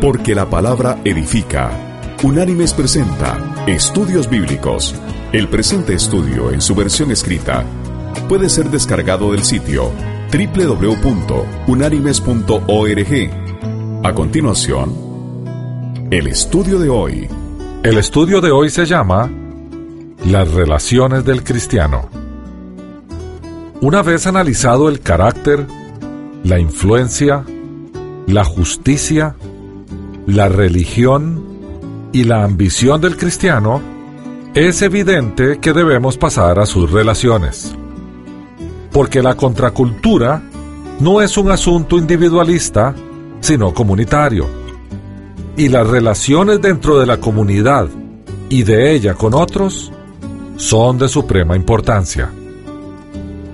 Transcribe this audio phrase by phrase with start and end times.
[0.00, 1.70] Porque la palabra edifica.
[2.22, 3.36] Unánimes presenta
[3.66, 4.94] Estudios Bíblicos.
[5.32, 7.64] El presente estudio en su versión escrita
[8.28, 9.90] puede ser descargado del sitio
[10.32, 13.30] www.unánimes.org.
[14.04, 14.94] A continuación,
[16.12, 17.26] el estudio de hoy.
[17.82, 19.28] El estudio de hoy se llama
[20.26, 22.08] Las relaciones del cristiano.
[23.80, 25.66] Una vez analizado el carácter,
[26.44, 27.44] la influencia,
[28.28, 29.34] la justicia,
[30.28, 31.42] la religión
[32.12, 33.80] y la ambición del cristiano,
[34.54, 37.74] es evidente que debemos pasar a sus relaciones.
[38.92, 40.42] Porque la contracultura
[41.00, 42.94] no es un asunto individualista,
[43.40, 44.46] sino comunitario.
[45.56, 47.88] Y las relaciones dentro de la comunidad
[48.50, 49.90] y de ella con otros
[50.56, 52.30] son de suprema importancia.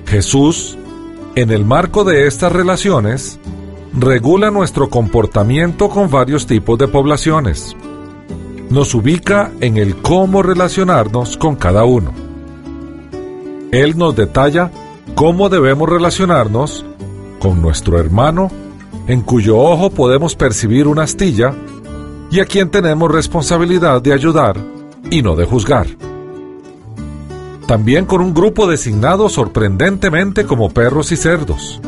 [0.06, 0.76] Jesús,
[1.36, 3.38] en el marco de estas relaciones,
[3.96, 7.76] regula nuestro comportamiento con varios tipos de poblaciones.
[8.70, 12.12] Nos ubica en el cómo relacionarnos con cada uno.
[13.70, 14.70] Él nos detalla
[15.14, 16.84] cómo debemos relacionarnos
[17.38, 18.50] con nuestro hermano,
[19.06, 21.54] en cuyo ojo podemos percibir una astilla,
[22.30, 24.56] y a quien tenemos responsabilidad de ayudar
[25.10, 25.86] y no de juzgar
[27.66, 31.80] también con un grupo designado sorprendentemente como perros y cerdos.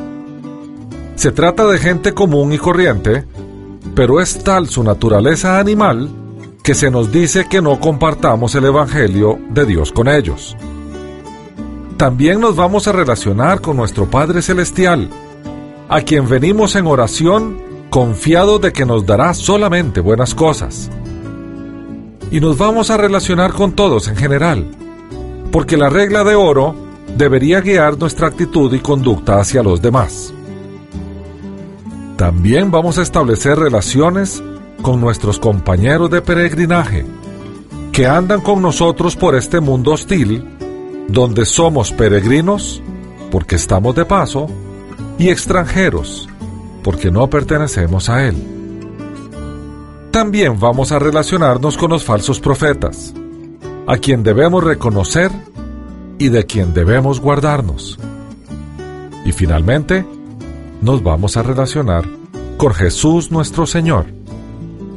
[1.17, 3.25] Se trata de gente común y corriente,
[3.95, 6.11] pero es tal su naturaleza animal
[6.62, 10.55] que se nos dice que no compartamos el Evangelio de Dios con ellos.
[11.97, 15.09] También nos vamos a relacionar con nuestro Padre Celestial,
[15.89, 17.56] a quien venimos en oración
[17.89, 20.91] confiados de que nos dará solamente buenas cosas.
[22.31, 24.67] Y nos vamos a relacionar con todos en general,
[25.50, 26.75] porque la regla de oro
[27.17, 30.34] debería guiar nuestra actitud y conducta hacia los demás.
[32.17, 34.42] También vamos a establecer relaciones
[34.81, 37.05] con nuestros compañeros de peregrinaje,
[37.92, 40.43] que andan con nosotros por este mundo hostil,
[41.09, 42.82] donde somos peregrinos,
[43.31, 44.47] porque estamos de paso,
[45.19, 46.26] y extranjeros,
[46.82, 48.37] porque no pertenecemos a él.
[50.10, 53.12] También vamos a relacionarnos con los falsos profetas,
[53.87, 55.31] a quien debemos reconocer
[56.19, 57.99] y de quien debemos guardarnos.
[59.26, 60.06] Y finalmente,
[60.81, 62.04] nos vamos a relacionar
[62.56, 64.06] con Jesús nuestro Señor,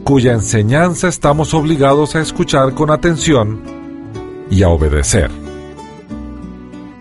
[0.04, 3.62] cuya enseñanza estamos obligados a escuchar con atención
[4.50, 5.30] y a obedecer.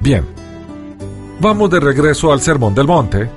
[0.00, 0.24] Bien,
[1.40, 3.30] vamos de regreso al Sermón del Monte.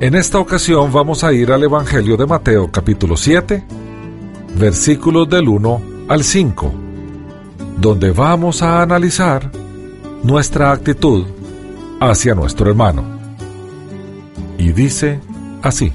[0.00, 3.64] En esta ocasión vamos a ir al Evangelio de Mateo capítulo 7,
[4.56, 6.90] versículos del 1 al 5
[7.80, 9.50] donde vamos a analizar
[10.22, 11.24] nuestra actitud
[11.98, 13.19] hacia nuestro hermano.
[14.60, 15.18] Y dice
[15.62, 15.90] así,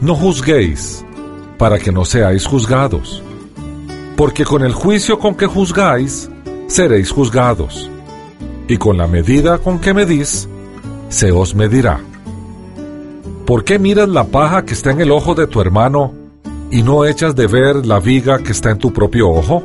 [0.00, 1.04] no juzguéis
[1.58, 3.20] para que no seáis juzgados,
[4.16, 6.30] porque con el juicio con que juzgáis,
[6.68, 7.90] seréis juzgados,
[8.68, 10.48] y con la medida con que medís,
[11.08, 11.98] se os medirá.
[13.46, 16.14] ¿Por qué miras la paja que está en el ojo de tu hermano
[16.70, 19.64] y no echas de ver la viga que está en tu propio ojo?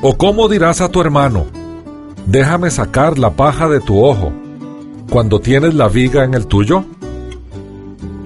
[0.00, 1.46] ¿O cómo dirás a tu hermano,
[2.24, 4.32] déjame sacar la paja de tu ojo,
[5.10, 6.84] cuando tienes la viga en el tuyo?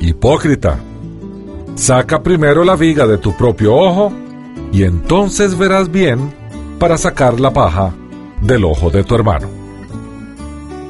[0.00, 0.78] Hipócrita,
[1.74, 4.12] saca primero la viga de tu propio ojo,
[4.72, 6.32] y entonces verás bien
[6.78, 7.92] para sacar la paja
[8.40, 9.48] del ojo de tu hermano.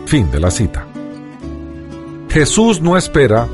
[0.07, 0.87] Fin de la cita.
[2.29, 3.47] Jesús no espera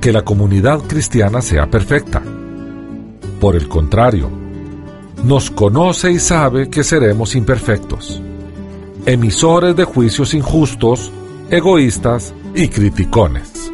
[0.00, 2.22] que la comunidad cristiana sea perfecta.
[3.40, 4.30] Por el contrario,
[5.24, 8.22] nos conoce y sabe que seremos imperfectos,
[9.04, 11.12] emisores de juicios injustos,
[11.52, 13.70] egoístas y criticones.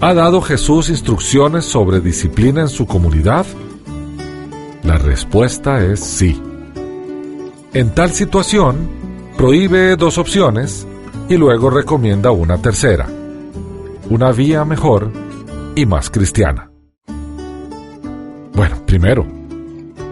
[0.00, 3.46] ¿Ha dado Jesús instrucciones sobre disciplina en su comunidad?
[4.82, 6.42] La respuesta es sí.
[7.72, 8.76] En tal situación,
[9.36, 10.88] prohíbe dos opciones
[11.28, 13.06] y luego recomienda una tercera,
[14.10, 15.12] una vía mejor
[15.76, 16.72] y más cristiana.
[18.54, 19.24] Bueno, primero,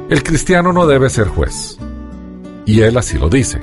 [0.08, 1.78] el cristiano no debe ser juez.
[2.64, 3.60] Y él así lo dice.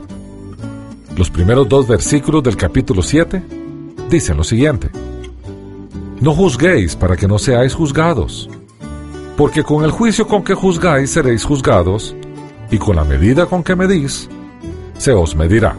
[1.18, 3.44] Los primeros dos versículos del capítulo 7
[4.10, 4.90] dicen lo siguiente.
[6.22, 8.50] No juzguéis para que no seáis juzgados,
[9.36, 12.16] porque con el juicio con que juzgáis seréis juzgados,
[12.72, 14.30] y con la medida con que medís,
[14.98, 15.75] se os medirá.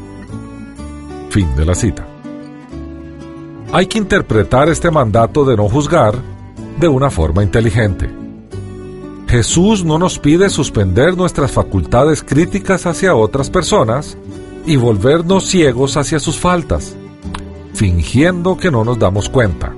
[1.30, 2.06] Fin de la cita.
[3.72, 6.14] Hay que interpretar este mandato de no juzgar
[6.78, 8.10] de una forma inteligente.
[9.28, 14.18] Jesús no nos pide suspender nuestras facultades críticas hacia otras personas
[14.66, 16.96] y volvernos ciegos hacia sus faltas,
[17.74, 19.74] fingiendo que no nos damos cuenta.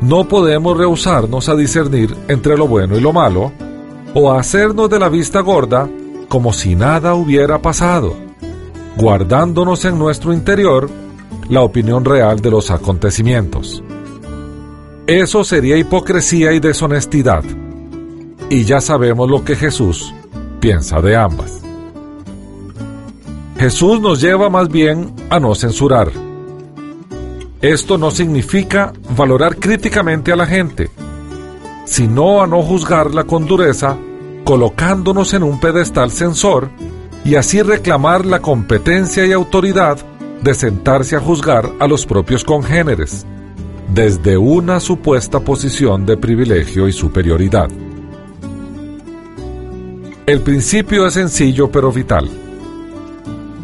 [0.00, 3.52] no podemos rehusarnos a discernir entre lo bueno y lo malo,
[4.14, 5.88] o a hacernos de la vista gorda
[6.28, 8.14] como si nada hubiera pasado,
[8.96, 10.90] guardándonos en nuestro interior
[11.48, 13.82] la opinión real de los acontecimientos.
[15.06, 17.44] Eso sería hipocresía y deshonestidad,
[18.50, 20.12] y ya sabemos lo que Jesús
[20.60, 21.60] piensa de ambas.
[23.62, 26.10] Jesús nos lleva más bien a no censurar.
[27.60, 30.90] Esto no significa valorar críticamente a la gente,
[31.84, 33.96] sino a no juzgarla con dureza,
[34.42, 36.70] colocándonos en un pedestal censor
[37.24, 39.96] y así reclamar la competencia y autoridad
[40.42, 43.24] de sentarse a juzgar a los propios congéneres,
[43.94, 47.70] desde una supuesta posición de privilegio y superioridad.
[50.26, 52.28] El principio es sencillo pero vital.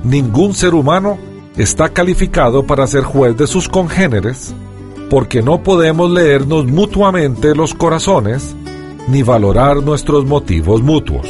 [0.05, 1.19] Ningún ser humano
[1.57, 4.55] está calificado para ser juez de sus congéneres
[5.11, 8.55] porque no podemos leernos mutuamente los corazones
[9.09, 11.27] ni valorar nuestros motivos mutuos.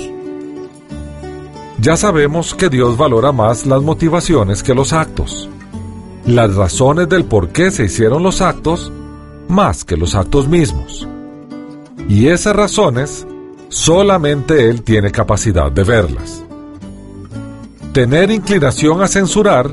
[1.81, 5.49] Ya sabemos que Dios valora más las motivaciones que los actos,
[6.27, 8.93] las razones del por qué se hicieron los actos
[9.49, 11.07] más que los actos mismos.
[12.09, 13.27] Y esas razones
[13.69, 16.45] solamente Él tiene capacidad de verlas.
[17.99, 19.69] Tener inclinación a censurar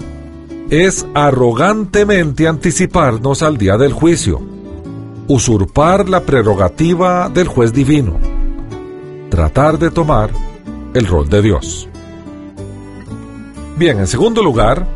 [0.72, 4.42] es arrogantemente anticiparnos al día del juicio,
[5.27, 8.18] usurpar la prerrogativa del juez divino,
[9.30, 10.31] tratar de tomar
[10.95, 11.88] el rol de Dios.
[13.77, 14.88] Bien, en segundo lugar,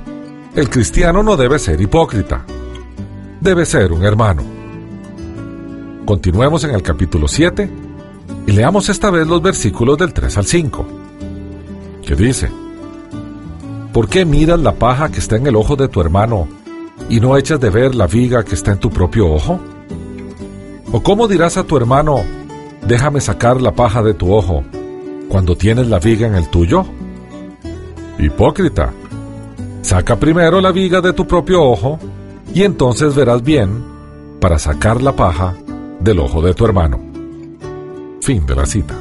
[0.56, 2.44] el cristiano no debe ser hipócrita,
[3.40, 4.42] debe ser un hermano.
[6.04, 7.70] Continuemos en el capítulo 7
[8.48, 10.88] y leamos esta vez los versículos del 3 al 5,
[12.04, 12.50] que dice,
[13.94, 16.48] ¿Por qué miras la paja que está en el ojo de tu hermano
[17.10, 19.60] y no echas de ver la viga que está en tu propio ojo?
[20.92, 22.22] ¿O cómo dirás a tu hermano,
[22.86, 24.64] déjame sacar la paja de tu ojo,
[25.28, 26.86] cuando tienes la viga en el tuyo?
[28.20, 28.92] Hipócrita,
[29.82, 32.00] saca primero la viga de tu propio ojo
[32.54, 33.84] y entonces verás bien
[34.40, 35.56] para sacar la paja
[36.00, 37.00] del ojo de tu hermano.
[38.22, 38.96] Fin de la cita.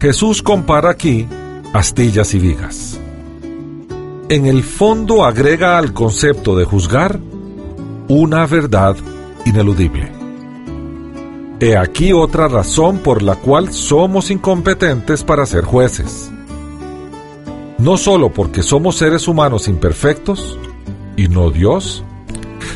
[0.00, 1.28] Jesús compara aquí
[1.72, 3.00] astillas y vigas.
[4.28, 7.18] En el fondo agrega al concepto de juzgar
[8.08, 8.96] una verdad
[9.44, 10.10] ineludible.
[11.60, 16.30] He aquí otra razón por la cual somos incompetentes para ser jueces.
[17.78, 20.58] No solo porque somos seres humanos imperfectos,
[21.16, 22.02] y no Dios,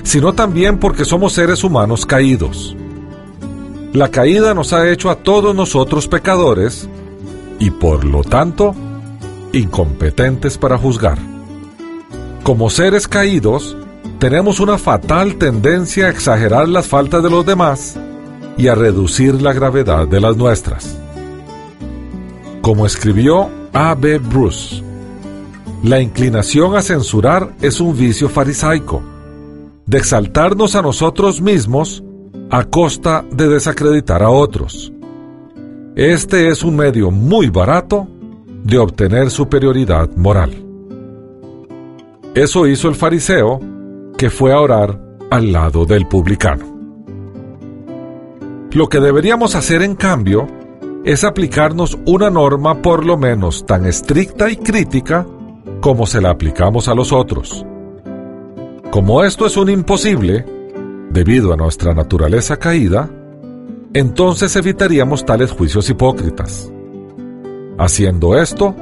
[0.03, 2.77] sino también porque somos seres humanos caídos.
[3.93, 6.89] La caída nos ha hecho a todos nosotros pecadores
[7.59, 8.75] y por lo tanto
[9.59, 11.19] incompetentes para juzgar.
[12.43, 13.77] Como seres caídos,
[14.19, 17.99] tenemos una fatal tendencia a exagerar las faltas de los demás
[18.57, 20.99] y a reducir la gravedad de las nuestras.
[22.63, 23.95] Como escribió A.
[23.95, 24.19] B.
[24.19, 24.83] Bruce,
[25.83, 29.03] la inclinación a censurar es un vicio farisaico,
[29.85, 32.03] de exaltarnos a nosotros mismos
[32.51, 34.93] a costa de desacreditar a otros.
[35.95, 38.09] Este es un medio muy barato
[38.67, 40.51] de obtener superioridad moral.
[42.35, 43.61] Eso hizo el fariseo
[44.19, 46.65] que fue a orar al lado del publicano.
[48.73, 50.49] Lo que deberíamos hacer en cambio
[51.05, 55.25] es aplicarnos una norma por lo menos tan estricta y crítica
[55.81, 57.65] como se la aplicamos a los otros.
[58.91, 60.45] Como esto es un imposible,
[61.11, 63.09] debido a nuestra naturaleza caída,
[63.95, 66.73] entonces evitaríamos tales juicios hipócritas.
[67.79, 68.75] Haciendo esto,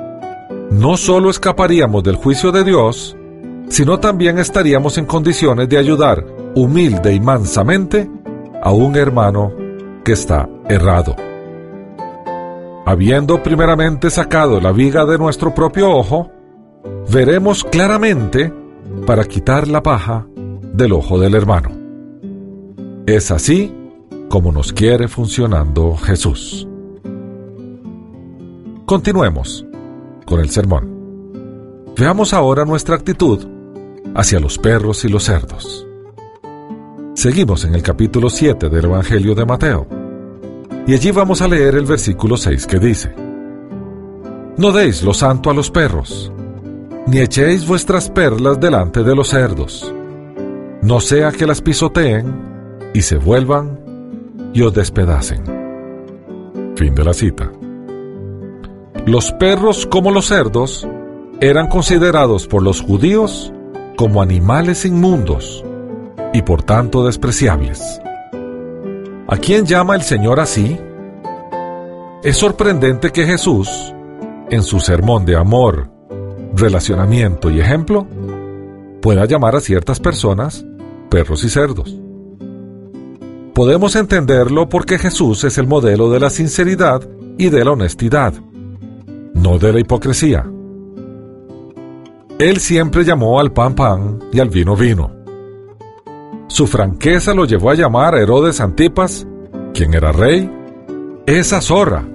[0.71, 3.17] no solo escaparíamos del juicio de Dios,
[3.69, 6.25] sino también estaríamos en condiciones de ayudar
[6.55, 8.09] humilde y mansamente
[8.63, 9.53] a un hermano
[10.05, 11.17] que está errado.
[12.87, 16.31] Habiendo primeramente sacado la viga de nuestro propio ojo,
[17.11, 18.53] veremos claramente
[19.07, 20.27] para quitar la paja
[20.73, 21.71] del ojo del hermano.
[23.07, 23.75] Es así
[24.29, 26.69] como nos quiere funcionando Jesús.
[28.87, 29.65] Continuemos
[30.27, 31.95] con el sermón.
[31.97, 33.43] Veamos ahora nuestra actitud
[34.15, 35.87] hacia los perros y los cerdos.
[37.15, 39.87] Seguimos en el capítulo 7 del Evangelio de Mateo.
[40.87, 43.15] Y allí vamos a leer el versículo 6 que dice,
[44.59, 46.31] No deis lo santo a los perros,
[47.07, 49.95] ni echéis vuestras perlas delante de los cerdos,
[50.83, 53.81] no sea que las pisoteen y se vuelvan
[54.53, 55.43] y os despedacen.
[56.77, 57.51] Fin de la cita.
[59.07, 60.89] Los perros como los cerdos
[61.39, 63.53] eran considerados por los judíos
[63.97, 65.63] como animales inmundos,
[66.33, 68.01] y por tanto despreciables.
[69.29, 70.79] ¿A quién llama el Señor así?
[72.23, 73.95] Es sorprendente que Jesús,
[74.49, 75.91] en su sermón de amor,
[76.55, 78.07] relacionamiento y ejemplo,
[79.03, 80.65] pueda llamar a ciertas personas
[81.11, 81.95] perros y cerdos.
[83.55, 87.07] Podemos entenderlo porque Jesús es el modelo de la sinceridad
[87.37, 88.33] y de la honestidad,
[89.45, 90.51] no de la hipocresía.
[92.39, 95.13] Él siempre llamó al pan pan y al vino vino.
[96.49, 99.27] Su franqueza lo llevó a llamar a Herodes Antipas,
[99.75, 100.51] quien era rey,
[101.27, 102.09] esa zorra,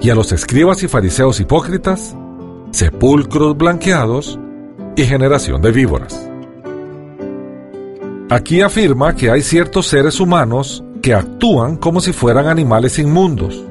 [0.00, 2.16] y a los escribas y fariseos hipócritas,
[2.70, 4.38] sepulcros blanqueados
[4.96, 6.30] y generación de víboras.
[8.30, 13.62] Aquí afirma que hay ciertos seres humanos que actúan como si fueran animales inmundos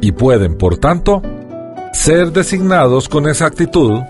[0.00, 1.22] y pueden, por tanto,
[1.92, 4.00] ser designados con exactitud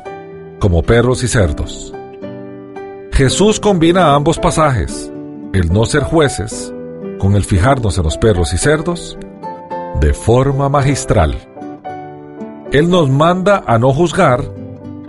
[0.58, 1.94] como perros y cerdos.
[3.12, 5.10] Jesús combina ambos pasajes,
[5.52, 6.72] el no ser jueces
[7.18, 9.18] con el fijarnos en los perros y cerdos,
[10.00, 11.37] de forma magistral.
[12.72, 14.42] Él nos manda a no juzgar,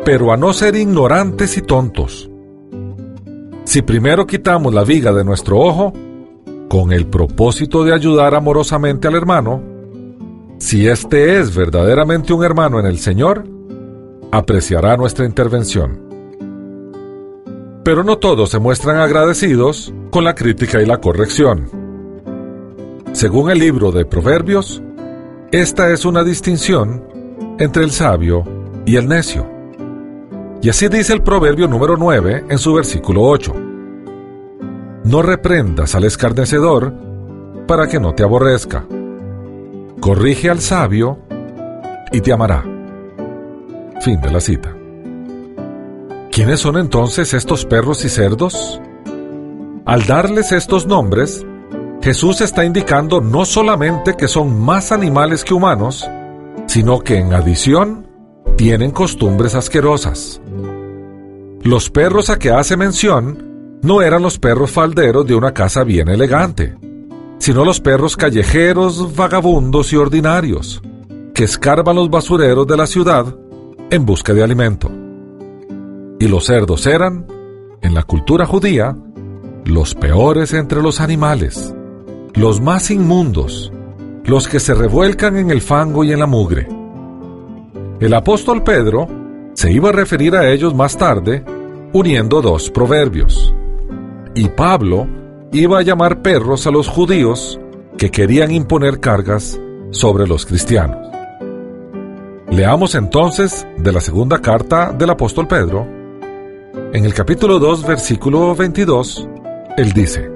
[0.04, 2.30] pero a no ser ignorantes y tontos.
[3.64, 5.94] Si primero quitamos la viga de nuestro ojo,
[6.68, 9.71] con el propósito de ayudar amorosamente al hermano,
[10.62, 13.44] si éste es verdaderamente un hermano en el Señor,
[14.32, 16.00] apreciará nuestra intervención.
[17.84, 21.68] Pero no todos se muestran agradecidos con la crítica y la corrección.
[23.12, 24.84] Según el libro de Proverbios,
[25.52, 27.08] esta es una distinción
[27.58, 28.44] entre el sabio
[28.86, 29.50] y el necio.
[30.62, 33.52] Y así dice el proverbio número 9 en su versículo 8.
[35.06, 36.94] No reprendas al escarnecedor
[37.68, 38.86] para que no te aborrezca.
[40.02, 41.20] Corrige al sabio
[42.12, 42.64] y te amará.
[44.02, 44.76] Fin de la cita.
[46.32, 48.82] ¿Quiénes son entonces estos perros y cerdos?
[49.86, 51.46] Al darles estos nombres,
[52.02, 56.10] Jesús está indicando no solamente que son más animales que humanos,
[56.66, 58.08] sino que en adición
[58.58, 60.42] tienen costumbres asquerosas.
[61.62, 66.10] Los perros a que hace mención no eran los perros falderos de una casa bien
[66.10, 66.76] elegante,
[67.42, 70.80] sino los perros callejeros, vagabundos y ordinarios,
[71.34, 73.36] que escarban los basureros de la ciudad
[73.90, 74.92] en busca de alimento.
[76.20, 77.26] Y los cerdos eran,
[77.82, 78.96] en la cultura judía,
[79.66, 81.74] los peores entre los animales,
[82.36, 83.74] los más inmundos,
[84.24, 86.68] los que se revuelcan en el fango y en la mugre.
[88.00, 89.08] El apóstol Pedro
[89.56, 91.44] se iba a referir a ellos más tarde,
[91.92, 93.52] uniendo dos proverbios.
[94.36, 95.08] Y Pablo
[95.52, 97.60] iba a llamar perros a los judíos
[97.98, 99.60] que querían imponer cargas
[99.92, 100.98] sobre los cristianos.
[102.50, 105.88] Leamos entonces de la segunda carta del apóstol Pedro.
[106.94, 109.28] En el capítulo 2, versículo 22,
[109.78, 110.30] él dice,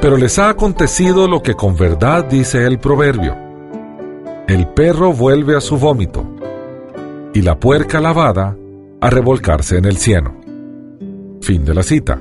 [0.00, 3.36] Pero les ha acontecido lo que con verdad dice el proverbio.
[4.46, 6.24] El perro vuelve a su vómito,
[7.34, 8.56] y la puerca lavada
[9.00, 10.34] a revolcarse en el cieno.
[11.40, 12.20] Fin de la cita.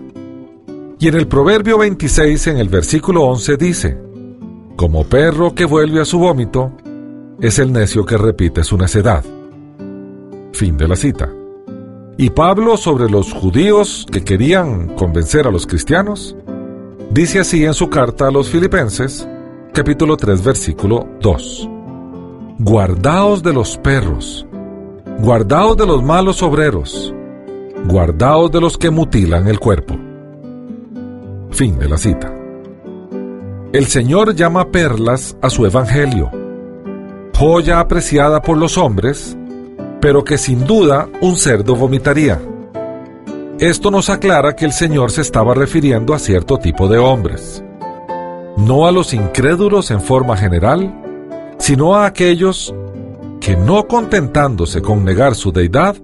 [1.00, 3.98] Y en el proverbio 26, en el versículo 11, dice,
[4.75, 6.72] Como perro que vuelve a su vómito,
[7.39, 9.24] es el necio que repite su necedad.
[10.54, 11.32] Fin de la cita.
[12.18, 16.36] Y Pablo sobre los judíos que querían convencer a los cristianos,
[17.12, 19.27] dice así en su carta a los filipenses,
[19.74, 21.70] capítulo 3, versículo 2.
[22.58, 24.48] Guardaos de los perros,
[25.20, 27.13] guardaos de los malos obreros,
[27.86, 30.07] guardaos de los que mutilan el cuerpo.
[31.58, 32.32] Fin de la cita.
[33.74, 36.30] El Señor llama perlas a su evangelio
[37.36, 39.36] joya apreciada por los hombres,
[40.00, 42.40] pero que sin duda un cerdo vomitaría.
[43.58, 47.64] Esto nos aclara que el Señor se estaba refiriendo a cierto tipo de hombres,
[48.56, 50.94] no a los incrédulos en forma general,
[51.58, 52.72] sino a aquellos
[53.42, 55.96] que no contentándose con negar su deidad,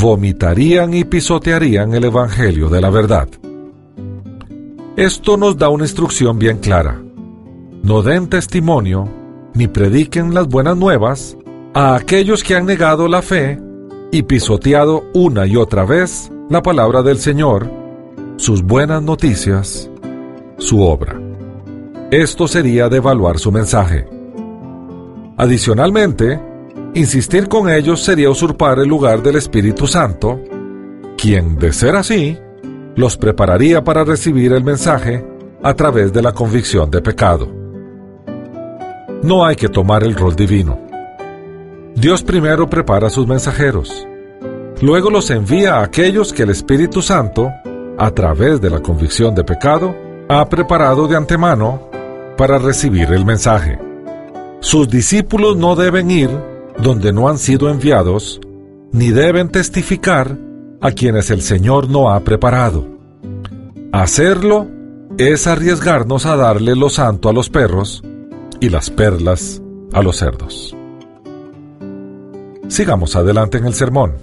[0.00, 3.28] vomitarían y pisotearían el Evangelio de la verdad.
[5.00, 7.00] Esto nos da una instrucción bien clara.
[7.82, 9.08] No den testimonio
[9.54, 11.38] ni prediquen las buenas nuevas
[11.72, 13.58] a aquellos que han negado la fe
[14.12, 17.70] y pisoteado una y otra vez la palabra del Señor,
[18.36, 19.90] sus buenas noticias,
[20.58, 21.18] su obra.
[22.10, 24.06] Esto sería devaluar su mensaje.
[25.38, 26.38] Adicionalmente,
[26.92, 30.38] insistir con ellos sería usurpar el lugar del Espíritu Santo,
[31.16, 32.36] quien, de ser así,
[32.96, 35.24] los prepararía para recibir el mensaje
[35.62, 37.60] a través de la convicción de pecado
[39.22, 40.78] no hay que tomar el rol divino.
[41.94, 44.06] Dios primero prepara a sus mensajeros,
[44.80, 47.52] luego los envía a aquellos que el Espíritu Santo
[47.98, 49.94] a través de la convicción de pecado,
[50.26, 51.90] ha preparado de antemano
[52.38, 53.78] para recibir el mensaje.
[54.60, 56.30] Sus discípulos no deben ir
[56.78, 58.40] donde no han sido enviados,
[58.92, 60.34] ni deben testificar
[60.80, 62.86] a quienes el Señor no ha preparado.
[63.92, 64.66] Hacerlo
[65.18, 68.02] es arriesgarnos a darle lo santo a los perros
[68.60, 69.60] y las perlas
[69.92, 70.76] a los cerdos.
[72.68, 74.14] Sigamos adelante en el sermón.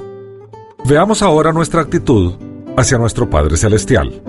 [0.86, 2.34] Veamos ahora nuestra actitud
[2.78, 4.22] hacia nuestro Padre Celestial.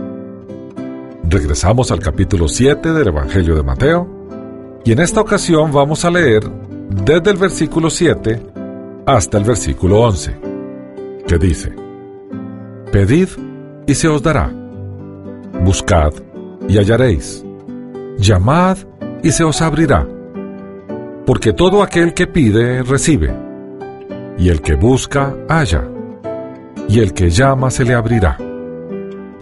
[1.23, 4.08] Regresamos al capítulo 7 del Evangelio de Mateo
[4.85, 6.42] y en esta ocasión vamos a leer
[7.04, 8.42] desde el versículo 7
[9.06, 10.37] hasta el versículo 11,
[11.26, 11.88] que dice,
[12.92, 13.28] Pedid
[13.87, 14.50] y se os dará,
[15.62, 16.12] buscad
[16.68, 17.45] y hallaréis,
[18.16, 18.78] llamad
[19.23, 20.07] y se os abrirá,
[21.26, 23.35] porque todo aquel que pide recibe
[24.38, 25.85] y el que busca, halla,
[26.88, 28.38] y el que llama se le abrirá.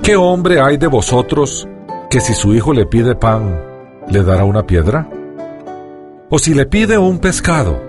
[0.02, 1.68] ¿Qué hombre hay de vosotros
[2.10, 3.60] que si su hijo le pide pan,
[4.08, 5.08] le dará una piedra?
[6.30, 7.80] ¿O si le pide un pescado,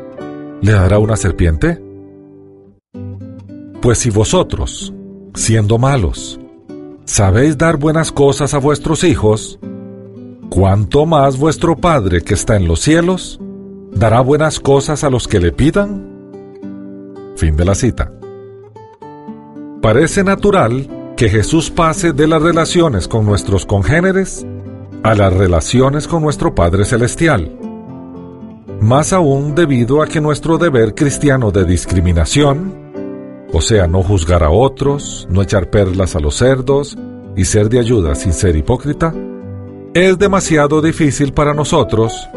[0.62, 1.82] le dará una serpiente?
[3.82, 4.94] Pues si vosotros,
[5.38, 6.40] siendo malos,
[7.06, 9.60] sabéis dar buenas cosas a vuestros hijos,
[10.50, 13.40] ¿cuánto más vuestro Padre que está en los cielos
[13.94, 16.06] dará buenas cosas a los que le pidan?
[17.36, 18.12] Fin de la cita.
[19.80, 24.46] Parece natural que Jesús pase de las relaciones con nuestros congéneres
[25.04, 27.56] a las relaciones con nuestro Padre Celestial.
[28.82, 32.87] Más aún debido a que nuestro deber cristiano de discriminación,
[33.54, 36.98] o sea, no juzgar a otros, no echar perlas a los cerdos
[37.36, 39.14] y ser de ayuda sin ser hipócrita,
[39.94, 42.30] es demasiado difícil para nosotros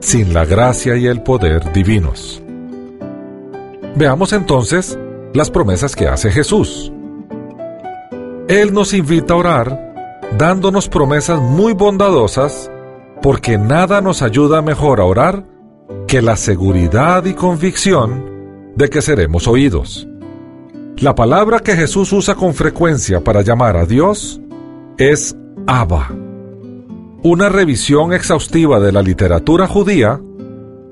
[0.00, 2.42] sin la gracia y el poder divinos.
[3.96, 4.98] Veamos entonces
[5.34, 6.92] las promesas que hace Jesús.
[8.48, 9.94] Él nos invita a orar
[10.38, 12.70] dándonos promesas muy bondadosas
[13.22, 15.44] porque nada nos ayuda mejor a orar
[16.06, 20.08] que la seguridad y convicción de que seremos oídos.
[21.00, 24.40] La palabra que Jesús usa con frecuencia para llamar a Dios
[24.96, 26.08] es Abba.
[27.22, 30.20] Una revisión exhaustiva de la literatura judía,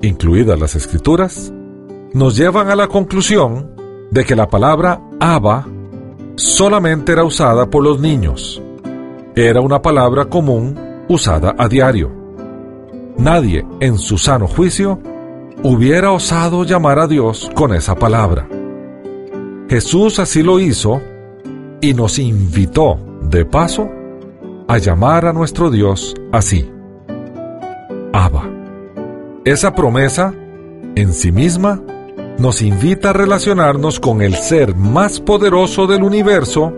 [0.01, 1.51] incluidas las escrituras,
[2.13, 3.75] nos llevan a la conclusión
[4.09, 5.67] de que la palabra Abba
[6.35, 8.61] solamente era usada por los niños.
[9.35, 12.13] Era una palabra común usada a diario.
[13.17, 15.01] Nadie, en su sano juicio,
[15.63, 18.47] hubiera osado llamar a Dios con esa palabra.
[19.69, 21.01] Jesús así lo hizo
[21.81, 23.89] y nos invitó, de paso,
[24.67, 26.69] a llamar a nuestro Dios así.
[28.13, 28.49] Abba.
[29.43, 30.33] Esa promesa,
[30.95, 31.81] en sí misma,
[32.37, 36.73] nos invita a relacionarnos con el ser más poderoso del universo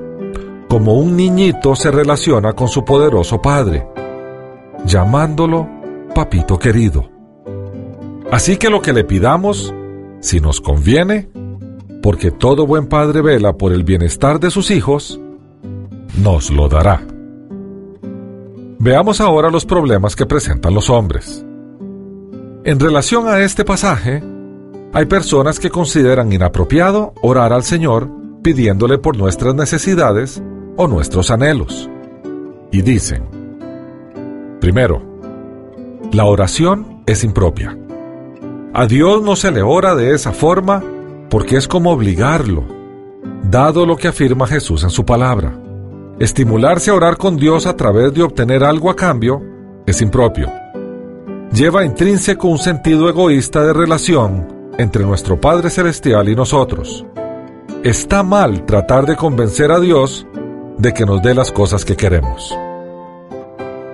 [0.69, 3.87] como un niñito se relaciona con su poderoso padre,
[4.85, 5.67] llamándolo
[6.13, 7.09] papito querido.
[8.31, 9.73] Así que lo que le pidamos,
[10.19, 11.29] si nos conviene,
[12.01, 15.19] porque todo buen padre vela por el bienestar de sus hijos,
[16.17, 17.05] nos lo dará.
[18.79, 21.45] Veamos ahora los problemas que presentan los hombres.
[22.63, 24.23] En relación a este pasaje,
[24.93, 28.09] hay personas que consideran inapropiado orar al Señor
[28.41, 30.41] pidiéndole por nuestras necesidades
[30.77, 31.89] o nuestros anhelos.
[32.71, 33.23] Y dicen,
[34.61, 35.01] primero,
[36.13, 37.77] la oración es impropia.
[38.73, 40.83] A Dios no se le ora de esa forma
[41.29, 42.63] porque es como obligarlo,
[43.43, 45.57] dado lo que afirma Jesús en su palabra.
[46.19, 49.41] Estimularse a orar con Dios a través de obtener algo a cambio
[49.85, 50.51] es impropio.
[51.53, 57.05] Lleva intrínseco un sentido egoísta de relación entre nuestro Padre Celestial y nosotros.
[57.83, 60.27] Está mal tratar de convencer a Dios
[60.77, 62.55] de que nos dé las cosas que queremos.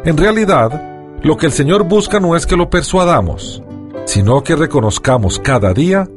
[0.04, 3.64] En realidad, lo que el Señor busca no es que lo persuadamos,
[4.06, 6.08] sino que reconozcamos cada día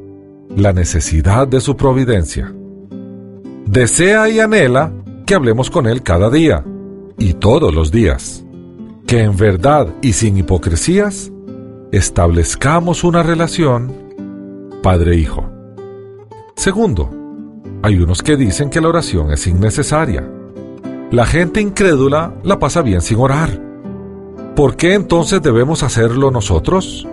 [0.57, 2.53] la necesidad de su providencia.
[3.67, 4.93] Desea y anhela
[5.27, 6.65] que hablemos con Él cada día
[7.19, 8.45] y todos los días,
[9.07, 11.31] que en verdad y sin hipocresías
[11.93, 13.93] establezcamos una relación
[14.83, 15.51] Padre-Hijo.
[16.57, 17.11] Segundo,
[17.83, 20.29] hay unos que dicen que la oración es innecesaria.
[21.11, 23.61] La gente incrédula la pasa bien sin orar.
[24.57, 27.07] ¿Por qué entonces debemos hacerlo nosotros?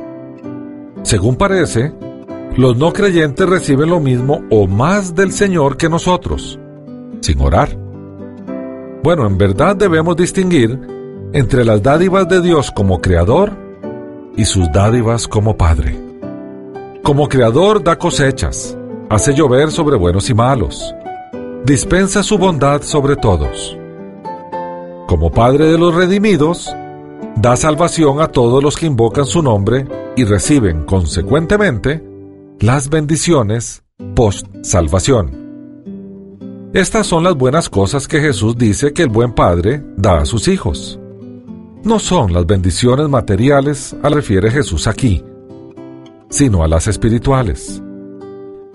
[1.04, 1.94] Según parece,
[2.58, 6.58] los no creyentes reciben lo mismo o más del Señor que nosotros,
[7.22, 7.78] sin orar.
[9.04, 10.80] Bueno, en verdad debemos distinguir
[11.34, 13.52] entre las dádivas de Dios como Creador
[14.38, 16.00] y sus dádivas como Padre.
[17.04, 18.76] Como creador da cosechas,
[19.10, 20.96] hace llover sobre buenos y malos,
[21.66, 23.78] dispensa su bondad sobre todos.
[25.08, 26.74] como Padre de los redimidos,
[27.36, 32.15] da salvación a todos los que invocan su nombre y reciben consecuentemente
[32.60, 33.84] las bendiciones
[34.16, 35.44] post-salvación.
[36.74, 40.48] Estas son las buenas cosas que Jesús dice que el buen Padre da a sus
[40.48, 41.00] hijos.
[41.84, 45.24] No son las bendiciones materiales a refiere Jesús aquí,
[46.30, 47.82] sino a las espirituales.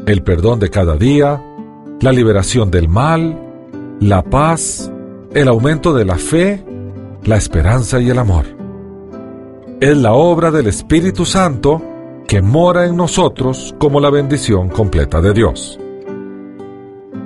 [0.07, 1.43] El perdón de cada día,
[2.01, 3.39] la liberación del mal,
[3.99, 4.93] la paz,
[5.33, 6.65] el aumento de la fe,
[7.25, 8.45] la esperanza y el amor.
[9.81, 11.83] Es la obra del Espíritu Santo
[12.31, 15.81] que mora en nosotros como la bendición completa de Dios.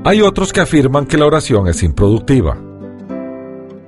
[0.03, 2.57] Hay otros que afirman que la oración es improductiva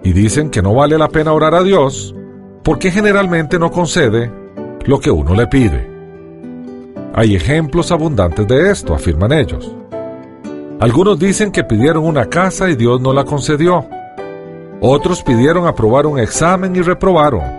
[0.04, 2.14] y dicen que no vale la pena orar a Dios
[2.62, 4.30] porque generalmente no concede
[4.84, 5.90] lo que uno le pide.
[7.14, 9.74] Hay ejemplos abundantes de esto, afirman ellos.
[10.80, 13.86] Algunos dicen que pidieron una casa y Dios no la concedió.
[14.82, 17.55] Otros pidieron aprobar un examen y reprobaron.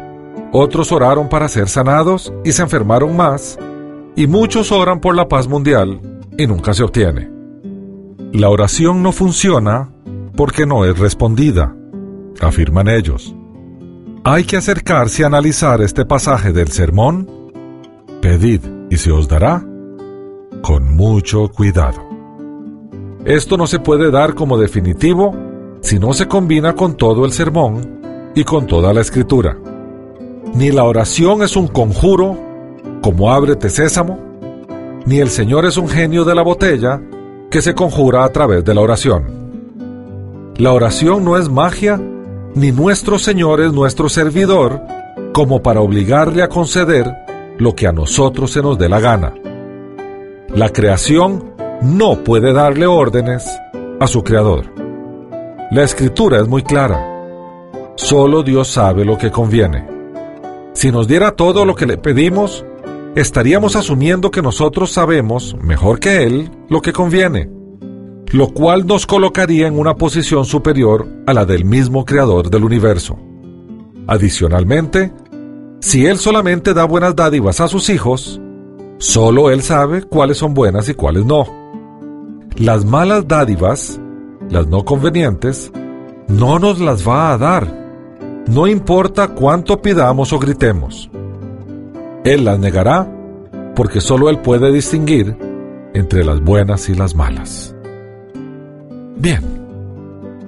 [0.52, 3.58] Otros oraron para ser sanados y se enfermaron más.
[4.16, 6.00] Y muchos oran por la paz mundial
[6.38, 7.30] y nunca se obtiene.
[8.34, 9.90] La oración no funciona
[10.36, 11.76] porque no es respondida,
[12.42, 13.36] afirman ellos.
[14.24, 17.30] Hay que acercarse a analizar este pasaje del sermón.
[18.22, 19.64] Pedid y se os dará
[20.62, 22.06] con mucho cuidado.
[23.26, 25.36] Esto no se puede dar como definitivo
[25.82, 29.58] si no se combina con todo el sermón y con toda la escritura.
[30.54, 32.38] Ni la oración es un conjuro,
[33.02, 34.20] como ábrete sésamo,
[35.06, 37.02] ni el Señor es un genio de la botella,
[37.50, 40.54] que se conjura a través de la oración.
[40.58, 42.02] La oración no es magia,
[42.56, 44.82] ni nuestro Señor es nuestro servidor,
[45.34, 47.14] como para obligarle a conceder
[47.58, 49.34] lo que a nosotros se nos dé la gana.
[50.50, 53.48] La creación no puede darle órdenes
[54.00, 54.66] a su creador.
[55.72, 57.06] La escritura es muy clara.
[57.96, 59.97] Solo Dios sabe lo que conviene.
[60.78, 62.64] Si nos diera todo lo que le pedimos,
[63.16, 67.50] estaríamos asumiendo que nosotros sabemos, mejor que Él, lo que conviene,
[68.28, 73.18] lo cual nos colocaría en una posición superior a la del mismo Creador del universo.
[74.06, 75.12] Adicionalmente,
[75.80, 78.40] si Él solamente da buenas dádivas a sus hijos,
[79.00, 81.48] solo Él sabe cuáles son buenas y cuáles no.
[82.56, 84.00] Las malas dádivas,
[84.52, 85.72] las no convenientes,
[86.28, 87.87] no nos las va a dar,
[88.48, 91.10] no importa cuánto pidamos o gritemos.
[92.24, 93.08] Él las negará
[93.76, 95.38] porque solo Él puede distinguir
[95.94, 97.76] entre las buenas y las malas.
[99.18, 99.42] Bien,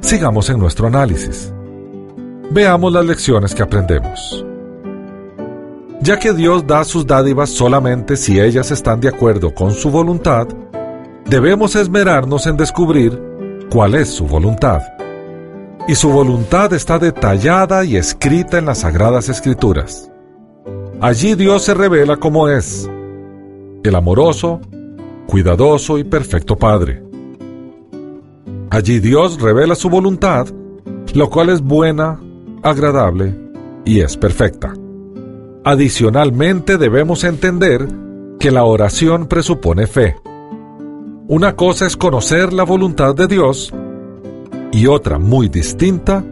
[0.01, 1.53] sigamos en nuestro análisis.
[2.51, 4.45] Veamos las lecciones que aprendemos.
[6.01, 10.47] Ya que Dios da sus dádivas solamente si ellas están de acuerdo con su voluntad,
[11.25, 13.21] debemos esmerarnos en descubrir
[13.69, 14.81] cuál es su voluntad.
[15.89, 20.11] Y su voluntad está detallada y escrita en las Sagradas Escrituras.
[21.01, 22.87] Allí Dios se revela como es,
[23.83, 24.61] el amoroso,
[25.25, 27.01] cuidadoso y perfecto Padre.
[28.69, 30.45] Allí Dios revela su voluntad,
[31.15, 32.19] lo cual es buena,
[32.61, 33.33] agradable
[33.83, 34.71] y es perfecta.
[35.63, 37.87] Adicionalmente debemos entender
[38.39, 40.15] que la oración presupone fe.
[41.27, 43.73] Una cosa es conocer la voluntad de Dios
[44.71, 46.23] y otra muy distinta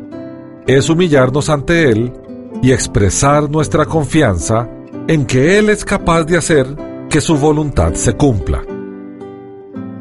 [0.65, 2.13] es humillarnos ante Él
[2.61, 4.69] y expresar nuestra confianza
[5.07, 6.67] en que Él es capaz de hacer
[7.09, 8.63] que su voluntad se cumpla.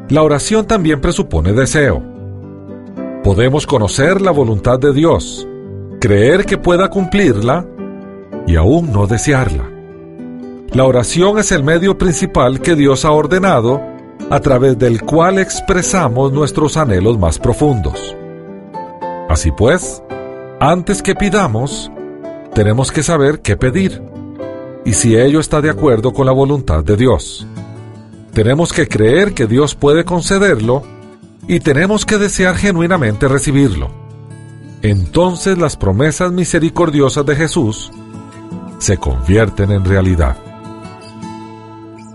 [0.09, 2.03] La oración también presupone deseo.
[3.23, 5.47] Podemos conocer la voluntad de Dios,
[5.99, 7.65] creer que pueda cumplirla
[8.45, 9.69] y aún no desearla.
[10.73, 13.81] La oración es el medio principal que Dios ha ordenado
[14.29, 18.15] a través del cual expresamos nuestros anhelos más profundos.
[19.29, 20.01] Así pues,
[20.59, 21.91] antes que pidamos,
[22.53, 24.01] tenemos que saber qué pedir
[24.85, 27.45] y si ello está de acuerdo con la voluntad de Dios.
[28.33, 30.83] Tenemos que creer que Dios puede concederlo
[31.47, 33.89] y tenemos que desear genuinamente recibirlo.
[34.81, 37.91] Entonces las promesas misericordiosas de Jesús
[38.79, 40.37] se convierten en realidad.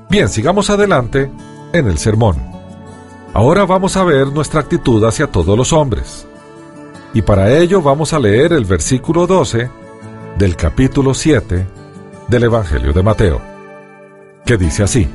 [0.08, 1.30] Bien, sigamos adelante
[1.72, 2.36] en el sermón.
[3.34, 6.26] Ahora vamos a ver nuestra actitud hacia todos los hombres.
[7.14, 9.70] Y para ello vamos a leer el versículo 12
[10.38, 11.66] del capítulo 7
[12.28, 13.40] del Evangelio de Mateo,
[14.46, 15.08] que dice así,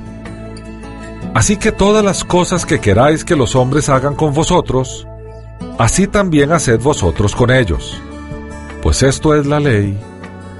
[1.34, 5.08] Así que todas las cosas que queráis que los hombres hagan con vosotros,
[5.78, 8.02] así también haced vosotros con ellos,
[8.82, 9.98] pues esto es la ley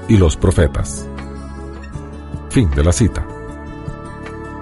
[0.08, 1.06] y los profetas.
[2.50, 3.26] Fin de la cita.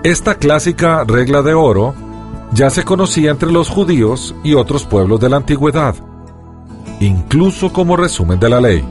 [0.03, 1.95] Esta clásica regla de oro
[2.53, 5.95] ya se conocía entre los judíos y otros pueblos de la antigüedad
[7.01, 8.85] incluso como resumen de la ley.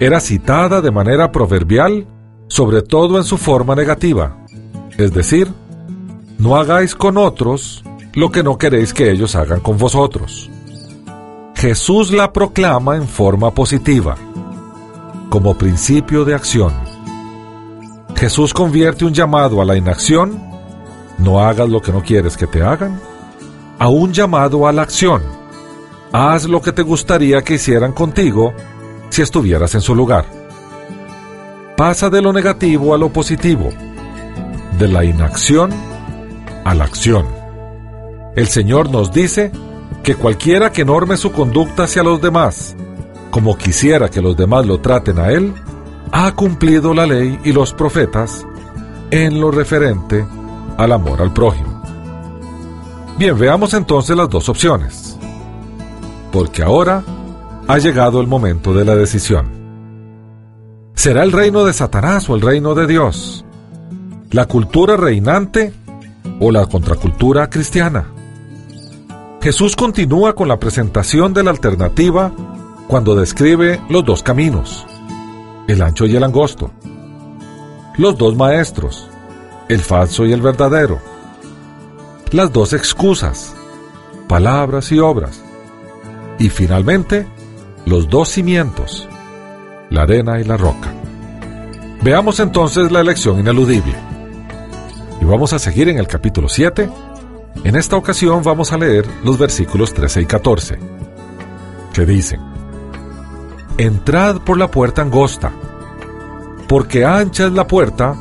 [0.00, 2.06] Era citada de manera proverbial,
[2.48, 4.36] sobre todo en su forma negativa,
[4.98, 5.52] es decir,
[6.38, 10.50] no hagáis con otros lo que no queréis que ellos hagan con vosotros.
[11.54, 14.16] Jesús la proclama en forma positiva,
[15.30, 16.72] como principio de acción.
[18.16, 20.42] Jesús convierte un llamado a la inacción,
[21.18, 23.00] no hagas lo que no quieres que te hagan,
[23.78, 25.41] a un llamado a la acción.
[26.12, 28.52] Haz lo que te gustaría que hicieran contigo
[29.08, 30.26] si estuvieras en su lugar.
[31.76, 33.70] Pasa de lo negativo a lo positivo,
[34.78, 35.70] de la inacción
[36.64, 37.26] a la acción.
[38.36, 39.52] El Señor nos dice
[40.02, 42.76] que cualquiera que norme su conducta hacia los demás,
[43.30, 45.54] como quisiera que los demás lo traten a Él,
[46.12, 48.46] ha cumplido la ley y los profetas
[49.10, 50.26] en lo referente
[50.76, 51.82] al amor al prójimo.
[53.18, 55.11] Bien, veamos entonces las dos opciones.
[56.32, 57.04] Porque ahora
[57.68, 59.46] ha llegado el momento de la decisión.
[60.94, 63.44] ¿Será el reino de Satanás o el reino de Dios?
[64.30, 65.72] ¿La cultura reinante
[66.40, 68.06] o la contracultura cristiana?
[69.42, 72.32] Jesús continúa con la presentación de la alternativa
[72.88, 74.86] cuando describe los dos caminos,
[75.66, 76.70] el ancho y el angosto,
[77.98, 79.08] los dos maestros,
[79.68, 81.00] el falso y el verdadero,
[82.30, 83.54] las dos excusas,
[84.28, 85.42] palabras y obras,
[86.42, 87.24] y finalmente
[87.86, 89.08] los dos cimientos,
[89.90, 90.92] la arena y la roca.
[92.02, 93.94] Veamos entonces la elección ineludible.
[95.20, 96.90] Y vamos a seguir en el capítulo 7.
[97.62, 100.78] En esta ocasión vamos a leer los versículos 13 y 14,
[101.92, 102.40] que dicen,
[103.78, 105.52] Entrad por la puerta angosta,
[106.66, 108.16] porque ancha es la puerta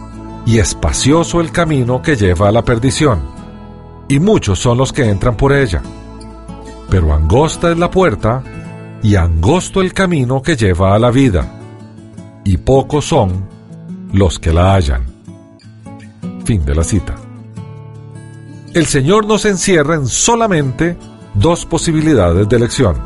[0.45, 3.23] y espacioso el camino que lleva a la perdición
[4.07, 5.81] y muchos son los que entran por ella.
[6.91, 8.43] Pero angosta es la puerta
[9.01, 11.49] y angosto el camino que lleva a la vida,
[12.43, 13.47] y pocos son
[14.11, 15.05] los que la hallan.
[16.43, 17.15] Fin de la cita.
[18.73, 20.97] El Señor nos encierra en solamente
[21.33, 22.97] dos posibilidades de elección.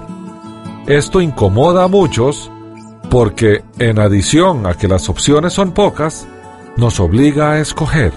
[0.87, 2.49] Esto incomoda a muchos
[3.11, 6.27] porque, en adición a que las opciones son pocas,
[6.75, 8.13] nos obliga a escoger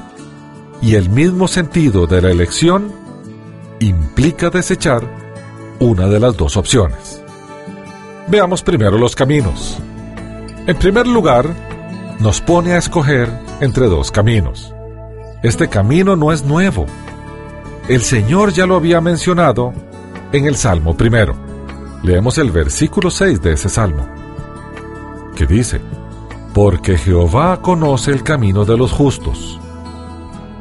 [0.80, 2.90] y el mismo sentido de la elección
[3.80, 5.27] implica desechar
[5.80, 7.22] una de las dos opciones.
[8.28, 9.78] Veamos primero los caminos.
[10.66, 11.54] En primer lugar,
[12.20, 14.74] nos pone a escoger entre dos caminos.
[15.42, 16.86] Este camino no es nuevo.
[17.88, 19.72] El Señor ya lo había mencionado
[20.32, 21.34] en el Salmo primero.
[22.02, 24.06] Leemos el versículo 6 de ese Salmo,
[25.34, 25.80] que dice,
[26.52, 29.58] Porque Jehová conoce el camino de los justos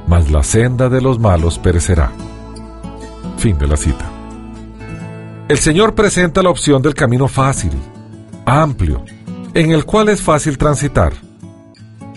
[0.08, 2.12] mas la senda de los malos perecerá.
[3.38, 4.17] Fin de la cita.
[5.48, 7.72] El Señor presenta la opción del camino fácil,
[8.46, 9.06] amplio,
[9.54, 11.14] en el cual es fácil transitar.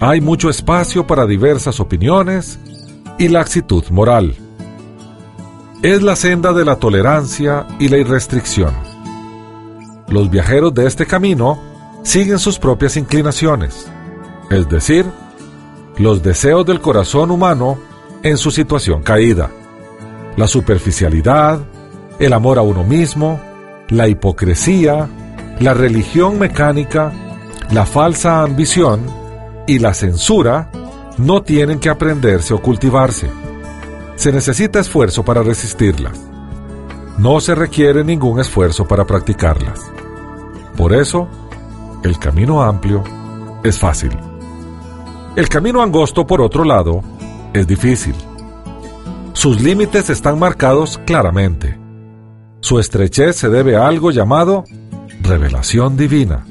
[0.00, 2.58] Hay mucho espacio para diversas opiniones
[3.20, 4.34] y la actitud moral.
[5.80, 8.74] Es la senda de la tolerancia y la irrestricción.
[10.08, 11.62] Los viajeros de este camino
[12.02, 13.88] siguen sus propias inclinaciones,
[14.50, 15.06] es decir,
[15.98, 17.78] los deseos del corazón humano
[18.24, 19.50] en su situación caída.
[20.36, 21.60] La superficialidad,
[22.20, 23.40] el amor a uno mismo,
[23.88, 25.08] la hipocresía,
[25.58, 27.12] la religión mecánica,
[27.72, 29.00] la falsa ambición
[29.66, 30.70] y la censura
[31.16, 33.28] no tienen que aprenderse o cultivarse.
[34.16, 36.20] Se necesita esfuerzo para resistirlas.
[37.16, 39.80] No se requiere ningún esfuerzo para practicarlas.
[40.76, 41.26] Por eso,
[42.04, 43.02] el camino amplio
[43.64, 44.16] es fácil.
[45.36, 47.02] El camino angosto, por otro lado,
[47.54, 48.14] es difícil.
[49.32, 51.79] Sus límites están marcados claramente.
[52.60, 54.64] Su estrechez se debe a algo llamado
[55.22, 56.44] revelación divina,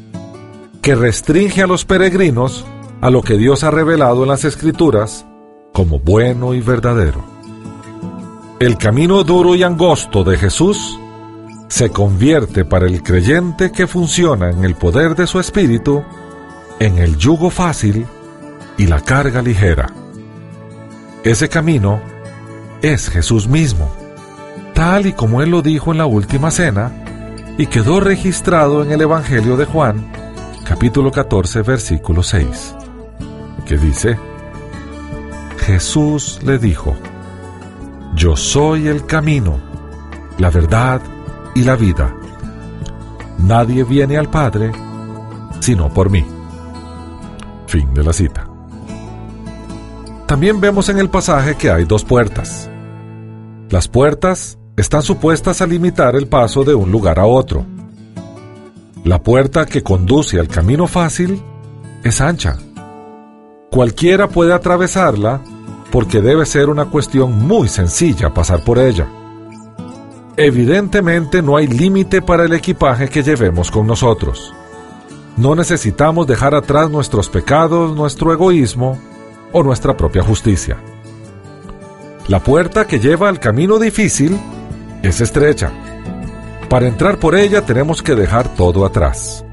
[0.82, 2.66] que restringe a los peregrinos
[3.02, 5.26] a lo que Dios ha revelado en las Escrituras
[5.74, 7.24] como bueno y verdadero.
[8.60, 11.00] El camino duro y angosto de Jesús
[11.70, 16.04] se convierte para el creyente que funciona en el poder de su espíritu
[16.80, 18.06] en el yugo fácil
[18.78, 19.94] y la carga ligera.
[21.24, 22.02] Ese camino
[22.82, 23.92] es Jesús mismo,
[24.80, 26.90] tal y como Él lo dijo en la última cena
[27.58, 30.10] y quedó registrado en el Evangelio de Juan,
[30.64, 32.76] capítulo 14, versículo 6,
[33.66, 34.18] que dice,
[35.58, 36.96] Jesús le dijo,
[38.16, 39.60] Yo soy el camino,
[40.38, 41.02] la verdad
[41.56, 42.16] y la vida.
[43.38, 44.72] Nadie viene al Padre
[45.60, 46.26] sino por mí.
[47.68, 48.48] Fin de la cita.
[50.26, 52.70] También vemos en el pasaje que hay dos puertas.
[53.70, 57.66] Las puertas están supuestas a limitar el paso de un lugar a otro.
[59.04, 61.42] La puerta que conduce al camino fácil
[62.04, 62.58] es ancha.
[63.70, 65.42] Cualquiera puede atravesarla
[65.92, 69.08] porque debe ser una cuestión muy sencilla pasar por ella.
[70.38, 74.54] Evidentemente no hay límite para el equipaje que llevemos con nosotros.
[75.36, 78.98] No necesitamos dejar atrás nuestros pecados, nuestro egoísmo
[79.52, 80.78] o nuestra propia justicia.
[82.30, 84.40] La puerta que lleva al camino difícil
[85.02, 85.72] es estrecha.
[86.70, 89.44] Para entrar por ella tenemos que dejar todo atrás.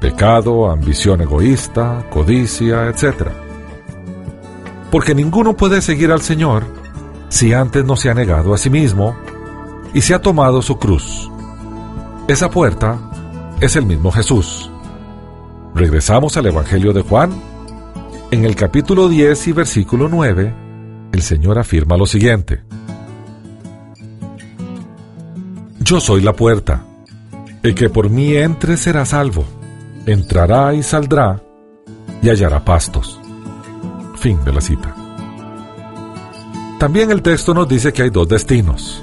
[0.00, 3.28] Pecado, ambición egoísta, codicia, etc.
[4.90, 6.64] Porque ninguno puede seguir al Señor
[7.28, 9.16] si antes no se ha negado a sí mismo
[9.94, 11.30] y se ha tomado su cruz.
[12.26, 12.98] Esa puerta
[13.60, 14.70] es el mismo Jesús.
[15.74, 17.30] Regresamos al Evangelio de Juan.
[18.30, 20.54] En el capítulo 10 y versículo 9,
[21.12, 22.62] el Señor afirma lo siguiente.
[25.88, 26.84] Yo soy la puerta.
[27.62, 29.46] El que por mí entre será salvo.
[30.04, 31.42] Entrará y saldrá
[32.20, 33.18] y hallará pastos.
[34.16, 34.94] Fin de la cita.
[36.78, 39.02] También el texto nos dice que hay dos destinos.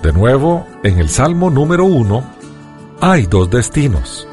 [0.00, 2.22] De nuevo, en el Salmo número uno,
[3.00, 4.28] hay dos destinos,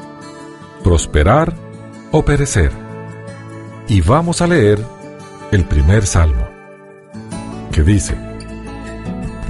[0.84, 1.52] prosperar
[2.12, 2.70] o perecer.
[3.88, 4.78] Y vamos a leer
[5.50, 6.46] el primer Salmo,
[7.72, 8.29] que dice,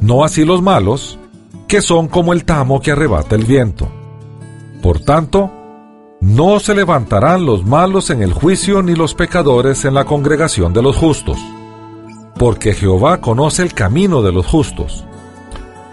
[0.00, 1.18] No así los malos,
[1.66, 3.88] que son como el tamo que arrebata el viento.
[4.82, 5.50] Por tanto,
[6.20, 10.82] no se levantarán los malos en el juicio ni los pecadores en la congregación de
[10.82, 11.38] los justos,
[12.36, 15.04] porque Jehová conoce el camino de los justos,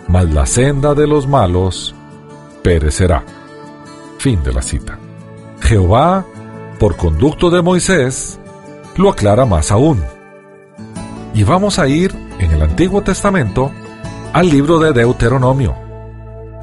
[0.07, 1.93] mas la senda de los malos
[2.63, 3.23] perecerá.
[4.17, 4.97] Fin de la cita.
[5.61, 6.25] Jehová,
[6.79, 8.39] por conducto de Moisés,
[8.97, 10.01] lo aclara más aún.
[11.33, 13.71] Y vamos a ir en el Antiguo Testamento
[14.35, 15.73] al libro de Deuteronomio,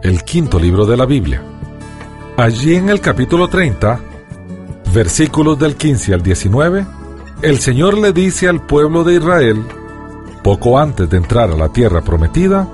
[0.03, 1.43] el quinto libro de la Biblia.
[2.37, 3.99] Allí en el capítulo 30,
[4.93, 6.85] versículos del 15 al 19,
[7.41, 9.65] el Señor le dice al pueblo de Israel,
[10.45, 12.69] poco antes de entrar a la tierra prometida,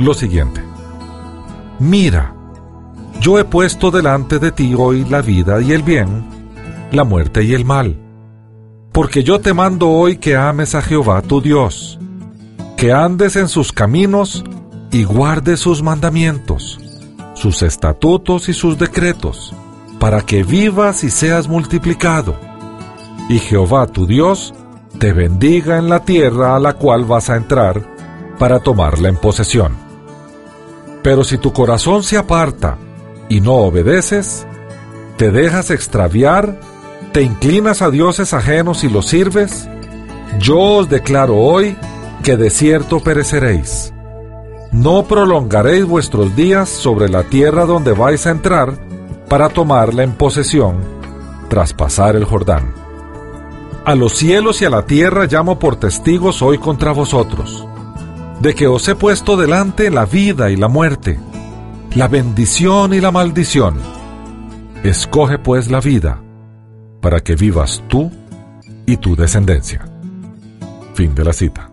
[0.00, 0.60] lo siguiente.
[1.78, 2.34] Mira,
[3.20, 6.24] yo he puesto delante de ti hoy la vida y el bien,
[6.90, 7.96] la muerte y el mal.
[8.90, 12.00] Porque yo te mando hoy que ames a Jehová tu Dios,
[12.76, 14.44] que andes en sus caminos
[14.90, 16.78] y guardes sus mandamientos,
[17.34, 19.54] sus estatutos y sus decretos,
[19.98, 22.36] para que vivas y seas multiplicado.
[23.28, 24.54] Y Jehová tu Dios
[24.98, 27.82] te bendiga en la tierra a la cual vas a entrar
[28.38, 29.76] para tomarla en posesión.
[31.02, 32.78] Pero si tu corazón se aparta
[33.28, 34.46] y no obedeces,
[35.16, 36.60] te dejas extraviar,
[37.12, 39.68] te inclinas a dioses ajenos y los sirves,
[40.38, 41.76] yo os declaro hoy
[42.24, 43.92] que de cierto pereceréis.
[44.72, 48.78] No prolongaréis vuestros días sobre la tierra donde vais a entrar
[49.28, 50.78] para tomarla en posesión
[51.50, 52.72] tras pasar el Jordán.
[53.84, 57.68] A los cielos y a la tierra llamo por testigos hoy contra vosotros
[58.40, 61.20] de que os he puesto delante la vida y la muerte,
[61.94, 63.76] la bendición y la maldición.
[64.82, 66.22] Escoge pues la vida,
[67.00, 68.10] para que vivas tú
[68.86, 69.86] y tu descendencia.
[70.94, 71.70] Fin de la cita.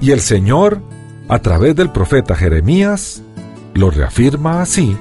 [0.00, 0.80] Y el Señor,
[1.28, 3.22] a través del profeta Jeremías,
[3.74, 4.96] lo reafirma así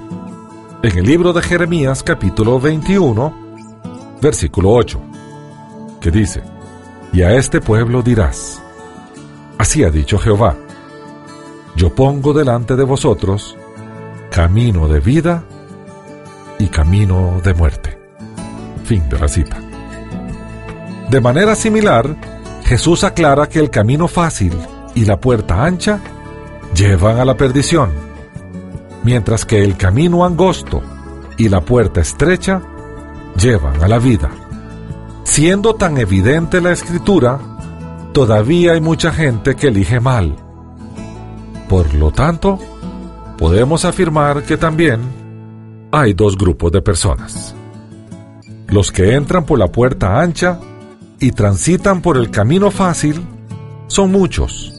[0.84, 3.34] en el libro de Jeremías capítulo 21,
[4.22, 5.02] versículo 8,
[6.00, 6.44] que dice,
[7.12, 8.62] Y a este pueblo dirás,
[9.58, 10.56] Así ha dicho Jehová,
[11.76, 13.58] yo pongo delante de vosotros
[14.30, 15.44] camino de vida
[16.60, 17.98] y camino de muerte.
[18.84, 19.58] Fin de la cita.
[21.10, 22.16] De manera similar,
[22.64, 24.54] Jesús aclara que el camino fácil
[24.96, 26.00] y la puerta ancha
[26.74, 27.92] llevan a la perdición,
[29.04, 30.82] mientras que el camino angosto
[31.38, 32.62] y la puerta estrecha
[33.38, 34.32] llevan a la vida.
[35.24, 37.40] Siendo tan evidente la escritura,
[38.14, 40.36] todavía hay mucha gente que elige mal.
[41.68, 42.58] Por lo tanto,
[43.38, 45.02] podemos afirmar que también
[45.92, 47.56] hay dos grupos de personas.
[48.68, 50.60] Los que entran por la puerta ancha
[51.20, 53.26] y transitan por el camino fácil
[53.88, 54.75] son muchos.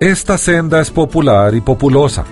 [0.00, 2.24] Esta senda es popular y populosa.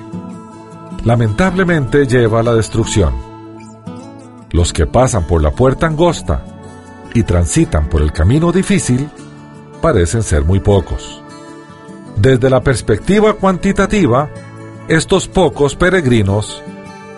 [1.05, 3.13] lamentablemente lleva a la destrucción.
[4.53, 6.43] Los que pasan por la puerta angosta
[7.13, 9.11] y transitan por el camino difícil
[9.83, 11.23] parecen ser muy pocos.
[12.17, 14.31] Desde la perspectiva cuantitativa,
[14.89, 16.63] estos pocos peregrinos,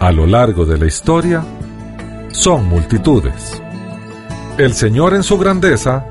[0.00, 1.44] a lo largo de la historia,
[2.32, 3.62] son multitudes.
[4.58, 6.04] El Señor en su grandeza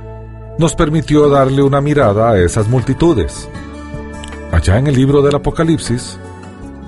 [0.57, 3.49] nos permitió darle una mirada a esas multitudes.
[4.51, 6.17] Allá en el libro del Apocalipsis,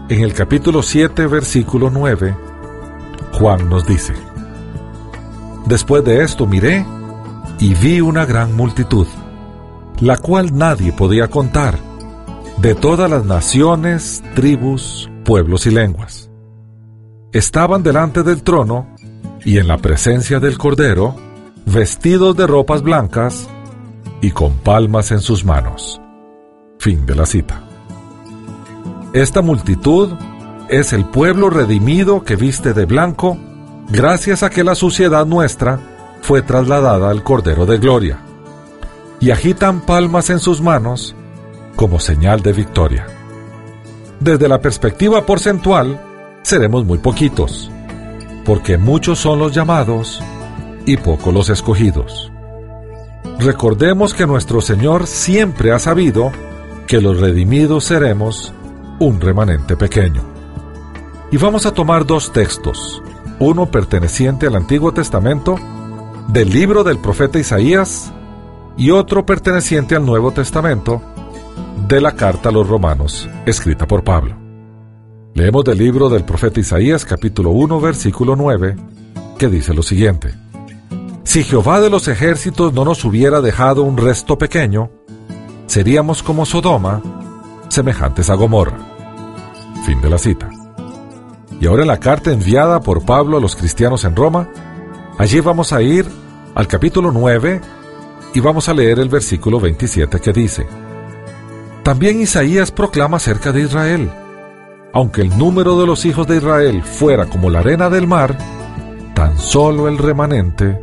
[0.09, 2.35] en el capítulo 7, versículo 9,
[3.33, 4.13] Juan nos dice,
[5.67, 6.83] Después de esto miré
[7.59, 9.05] y vi una gran multitud,
[9.99, 11.77] la cual nadie podía contar,
[12.57, 16.31] de todas las naciones, tribus, pueblos y lenguas.
[17.31, 18.87] Estaban delante del trono
[19.45, 21.15] y en la presencia del Cordero,
[21.67, 23.47] vestidos de ropas blancas
[24.19, 26.01] y con palmas en sus manos.
[26.81, 27.61] Fin de la cita.
[29.13, 30.13] Esta multitud
[30.67, 33.37] es el pueblo redimido que viste de blanco
[33.89, 35.79] gracias a que la suciedad nuestra
[36.23, 38.21] fue trasladada al Cordero de Gloria,
[39.19, 41.15] y agitan palmas en sus manos
[41.75, 43.05] como señal de victoria.
[44.19, 46.01] Desde la perspectiva porcentual,
[46.41, 47.69] seremos muy poquitos,
[48.43, 50.19] porque muchos son los llamados
[50.87, 52.31] y pocos los escogidos.
[53.37, 56.31] Recordemos que nuestro Señor siempre ha sabido
[56.91, 58.53] que los redimidos seremos
[58.99, 60.23] un remanente pequeño.
[61.31, 63.01] Y vamos a tomar dos textos,
[63.39, 65.55] uno perteneciente al Antiguo Testamento,
[66.27, 68.11] del libro del profeta Isaías,
[68.75, 71.01] y otro perteneciente al Nuevo Testamento,
[71.87, 74.35] de la carta a los romanos, escrita por Pablo.
[75.33, 78.75] Leemos del libro del profeta Isaías capítulo 1 versículo 9,
[79.37, 80.33] que dice lo siguiente.
[81.23, 84.91] Si Jehová de los ejércitos no nos hubiera dejado un resto pequeño,
[85.71, 87.01] seríamos como Sodoma,
[87.69, 88.77] semejantes a Gomorra.
[89.85, 90.49] Fin de la cita.
[91.61, 94.49] Y ahora en la carta enviada por Pablo a los cristianos en Roma,
[95.17, 96.05] allí vamos a ir
[96.55, 97.61] al capítulo 9
[98.33, 100.67] y vamos a leer el versículo 27 que dice,
[101.83, 104.11] También Isaías proclama acerca de Israel,
[104.91, 108.37] aunque el número de los hijos de Israel fuera como la arena del mar,
[109.13, 110.77] tan solo el remanente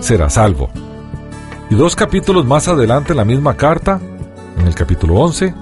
[0.00, 0.70] será salvo.
[1.68, 4.00] Y dos capítulos más adelante en la misma carta,
[4.58, 5.54] en el capítulo 11,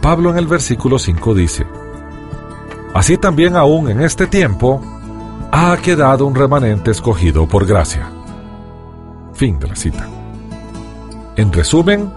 [0.00, 1.66] Pablo en el versículo 5 dice,
[2.92, 4.80] Así también aún en este tiempo
[5.50, 8.10] ha quedado un remanente escogido por gracia.
[9.34, 10.08] Fin de la cita.
[11.36, 12.12] En resumen,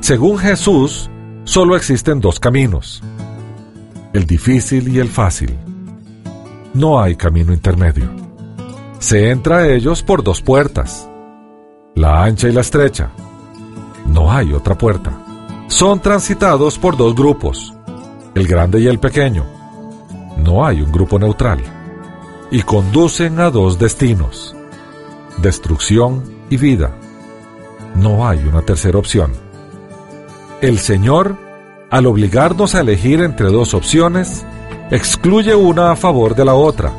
[0.00, 1.10] según Jesús,
[1.44, 3.02] solo existen dos caminos,
[4.12, 5.56] el difícil y el fácil.
[6.74, 8.08] No hay camino intermedio.
[8.98, 11.08] Se entra a ellos por dos puertas,
[11.94, 13.10] la ancha y la estrecha.
[14.12, 15.12] No hay otra puerta.
[15.68, 17.74] Son transitados por dos grupos,
[18.34, 19.58] el grande y el pequeño
[20.38, 21.60] no hay un grupo neutral,
[22.50, 24.54] y conducen a dos destinos,
[25.38, 26.96] destrucción y vida.
[27.94, 29.32] No hay una tercera opción.
[30.60, 31.36] El Señor,
[31.90, 34.46] al obligarnos a elegir entre dos opciones,
[34.90, 36.92] excluye una a favor de la otra.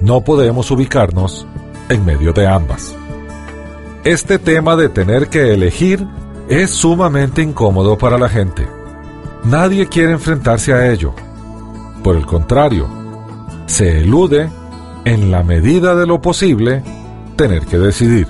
[0.00, 1.46] No podemos ubicarnos
[1.88, 2.96] en medio de ambas.
[4.04, 6.06] Este tema de tener que elegir
[6.48, 8.68] es sumamente incómodo para la gente.
[9.44, 11.14] Nadie quiere enfrentarse a ello
[12.04, 12.86] por el contrario,
[13.64, 14.50] se elude,
[15.06, 16.82] en la medida de lo posible,
[17.34, 18.28] tener que decidir.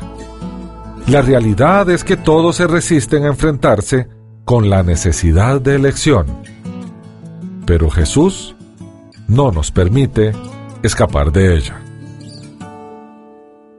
[1.08, 4.08] La realidad es que todos se resisten a enfrentarse
[4.44, 6.26] con la necesidad de elección.
[7.66, 8.54] Pero Jesús
[9.26, 10.32] no nos permite
[10.84, 11.82] escapar de ella.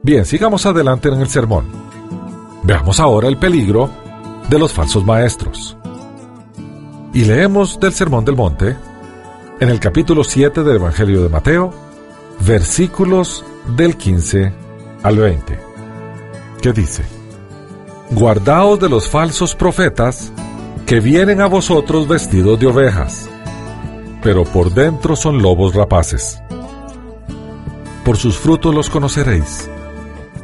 [0.02, 1.85] Bien, sigamos adelante en el sermón.
[2.66, 3.88] Veamos ahora el peligro
[4.50, 5.76] de los falsos maestros.
[7.14, 8.76] Y leemos del Sermón del Monte,
[9.60, 11.72] en el capítulo 7 del Evangelio de Mateo,
[12.40, 13.44] versículos
[13.76, 14.52] del 15
[15.04, 15.60] al 20,
[16.60, 17.04] que dice,
[18.10, 20.32] Guardaos de los falsos profetas
[20.86, 23.30] que vienen a vosotros vestidos de ovejas,
[24.24, 26.42] pero por dentro son lobos rapaces.
[28.04, 29.70] Por sus frutos los conoceréis.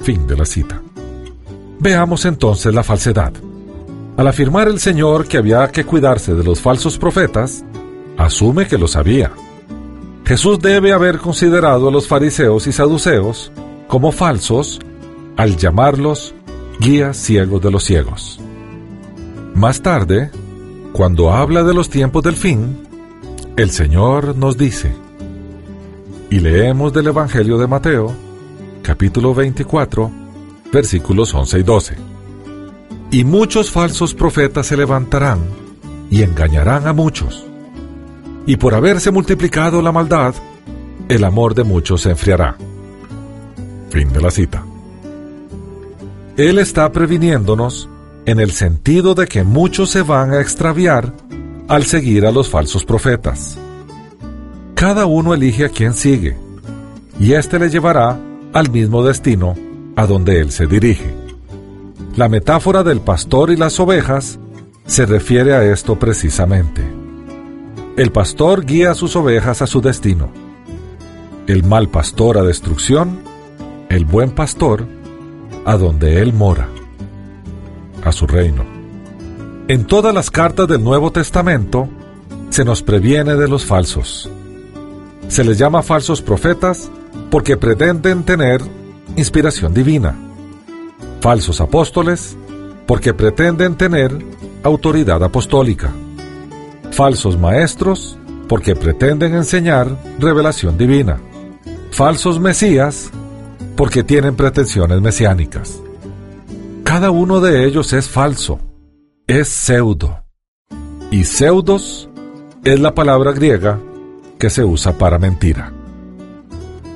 [0.00, 0.80] Fin de la cita.
[1.80, 3.32] Veamos entonces la falsedad.
[4.16, 7.64] Al afirmar el Señor que había que cuidarse de los falsos profetas,
[8.16, 9.30] asume que lo sabía.
[10.24, 13.52] Jesús debe haber considerado a los fariseos y saduceos
[13.86, 14.80] como falsos
[15.36, 16.34] al llamarlos
[16.80, 18.40] guías ciegos de los ciegos.
[19.54, 20.30] Más tarde,
[20.92, 22.76] cuando habla de los tiempos del fin,
[23.56, 24.92] el Señor nos dice,
[26.30, 28.12] y leemos del Evangelio de Mateo,
[28.82, 30.10] capítulo 24,
[30.72, 31.96] versículos 11 y 12.
[33.10, 35.40] Y muchos falsos profetas se levantarán
[36.10, 37.44] y engañarán a muchos.
[38.46, 40.34] Y por haberse multiplicado la maldad,
[41.08, 42.56] el amor de muchos se enfriará.
[43.90, 44.64] Fin de la cita.
[46.36, 47.88] Él está previniéndonos
[48.26, 51.12] en el sentido de que muchos se van a extraviar
[51.66, 53.58] al seguir a los falsos profetas.
[54.74, 56.36] Cada uno elige a quien sigue,
[57.18, 58.18] y éste le llevará
[58.52, 59.54] al mismo destino
[59.96, 61.12] a donde él se dirige.
[62.16, 64.38] La metáfora del pastor y las ovejas
[64.86, 66.82] se refiere a esto precisamente.
[67.96, 70.28] El pastor guía a sus ovejas a su destino.
[71.46, 73.20] El mal pastor a destrucción,
[73.88, 74.86] el buen pastor
[75.64, 76.68] a donde él mora,
[78.04, 78.64] a su reino.
[79.68, 81.88] En todas las cartas del Nuevo Testamento
[82.50, 84.30] se nos previene de los falsos.
[85.28, 86.90] Se les llama falsos profetas
[87.30, 88.60] porque pretenden tener
[89.16, 90.14] inspiración divina.
[91.20, 92.36] Falsos apóstoles
[92.86, 94.16] porque pretenden tener
[94.62, 95.92] autoridad apostólica.
[96.90, 101.18] Falsos maestros porque pretenden enseñar revelación divina.
[101.90, 103.10] Falsos mesías
[103.76, 105.80] porque tienen pretensiones mesiánicas.
[106.84, 108.60] Cada uno de ellos es falso
[109.28, 110.24] es pseudo.
[111.10, 112.08] Y pseudos
[112.64, 113.78] es la palabra griega
[114.38, 115.70] que se usa para mentira.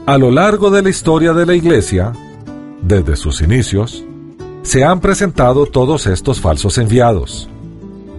[0.05, 2.13] A lo largo de la historia de la Iglesia,
[2.83, 4.05] desde sus inicios,
[4.63, 7.49] se han presentado todos estos falsos enviados.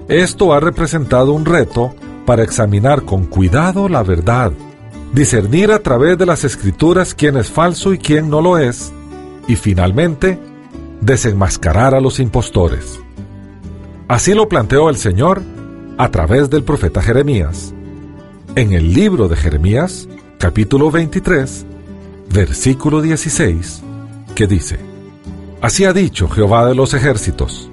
[0.07, 1.93] Esto ha representado un reto
[2.25, 4.53] para examinar con cuidado la verdad,
[5.11, 8.93] discernir a través de las escrituras quién es falso y quién no lo es,
[9.49, 10.39] y finalmente,
[11.01, 13.01] desenmascarar a los impostores.
[14.07, 15.41] Así lo planteó el Señor
[15.97, 17.73] a través del profeta Jeremías.
[18.55, 20.07] En el libro de Jeremías,
[20.38, 21.65] capítulo 23,
[22.34, 23.84] versículo 16,
[24.34, 24.79] que dice,
[25.61, 27.69] Así ha dicho Jehová de los ejércitos,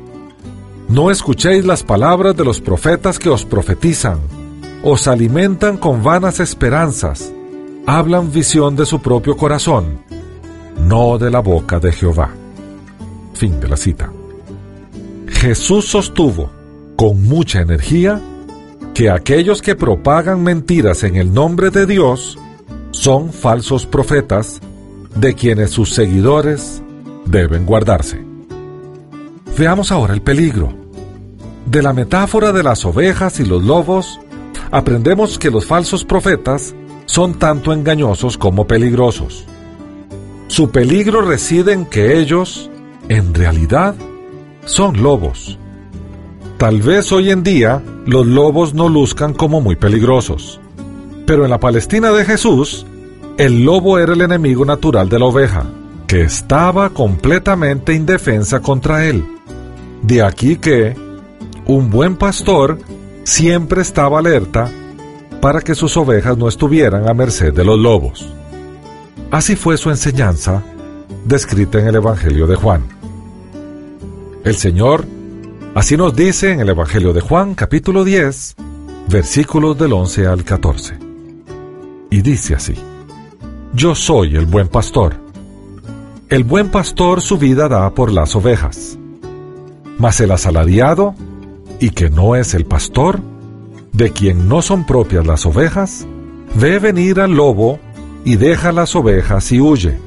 [0.88, 4.18] no escuchéis las palabras de los profetas que os profetizan,
[4.82, 7.32] os alimentan con vanas esperanzas,
[7.86, 10.02] hablan visión de su propio corazón,
[10.86, 12.30] no de la boca de Jehová.
[13.32, 14.12] Fin de la cita.
[15.26, 16.50] Jesús sostuvo
[16.96, 18.20] con mucha energía
[18.92, 22.36] que aquellos que propagan mentiras en el nombre de Dios
[22.91, 24.61] son falsos profetas
[25.14, 26.82] de quienes sus seguidores
[27.24, 28.20] deben guardarse.
[29.57, 30.72] Veamos ahora el peligro.
[31.66, 34.18] De la metáfora de las ovejas y los lobos,
[34.70, 36.74] aprendemos que los falsos profetas
[37.07, 39.45] son tanto engañosos como peligrosos.
[40.49, 42.70] Su peligro reside en que ellos,
[43.09, 43.95] en realidad,
[44.64, 45.59] son lobos.
[46.57, 50.61] Tal vez hoy en día los lobos no luzcan como muy peligrosos,
[51.31, 52.85] pero en la Palestina de Jesús,
[53.39, 55.64] el lobo era el enemigo natural de la oveja,
[56.09, 59.24] que estaba completamente indefensa contra él.
[60.03, 60.97] De aquí que
[61.66, 62.78] un buen pastor
[63.22, 64.72] siempre estaba alerta
[65.41, 68.26] para que sus ovejas no estuvieran a merced de los lobos.
[69.31, 70.64] Así fue su enseñanza,
[71.24, 72.83] descrita en el Evangelio de Juan.
[74.43, 75.05] El Señor
[75.76, 78.57] así nos dice en el Evangelio de Juan capítulo 10,
[79.09, 81.09] versículos del 11 al 14.
[82.11, 82.74] Y dice así,
[83.72, 85.16] Yo soy el buen pastor.
[86.28, 88.98] El buen pastor su vida da por las ovejas.
[89.98, 91.14] Mas el asalariado,
[91.78, 93.20] y que no es el pastor,
[93.92, 96.06] de quien no son propias las ovejas,
[96.54, 97.78] ve venir al lobo
[98.24, 99.98] y deja las ovejas y huye.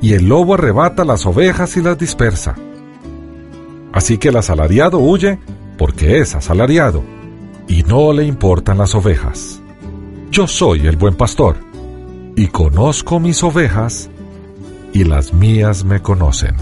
[0.00, 2.56] Y el lobo arrebata las ovejas y las dispersa.
[3.92, 5.38] Así que el asalariado huye
[5.76, 7.02] porque es asalariado
[7.66, 9.60] y no le importan las ovejas.
[10.30, 11.56] Yo soy el buen pastor
[12.36, 14.10] y conozco mis ovejas
[14.92, 16.54] y las mías me conocen.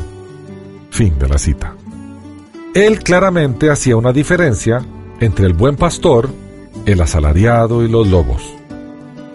[0.91, 1.75] Fin de la cita.
[2.75, 4.85] Él claramente hacía una diferencia
[5.21, 6.31] entre el buen pastor,
[6.87, 8.43] el asalariado y los lobos.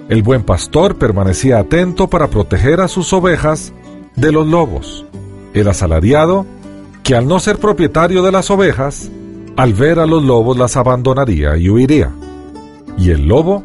[0.08, 3.74] El buen pastor permanecía atento para proteger a sus ovejas
[4.16, 5.06] de los lobos.
[5.54, 6.46] El asalariado
[7.04, 9.10] que al no ser propietario de las ovejas,
[9.58, 12.12] al ver a los lobos las abandonaría y huiría,
[12.98, 13.64] y el lobo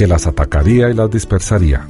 [0.00, 1.86] que las atacaría y las dispersaría.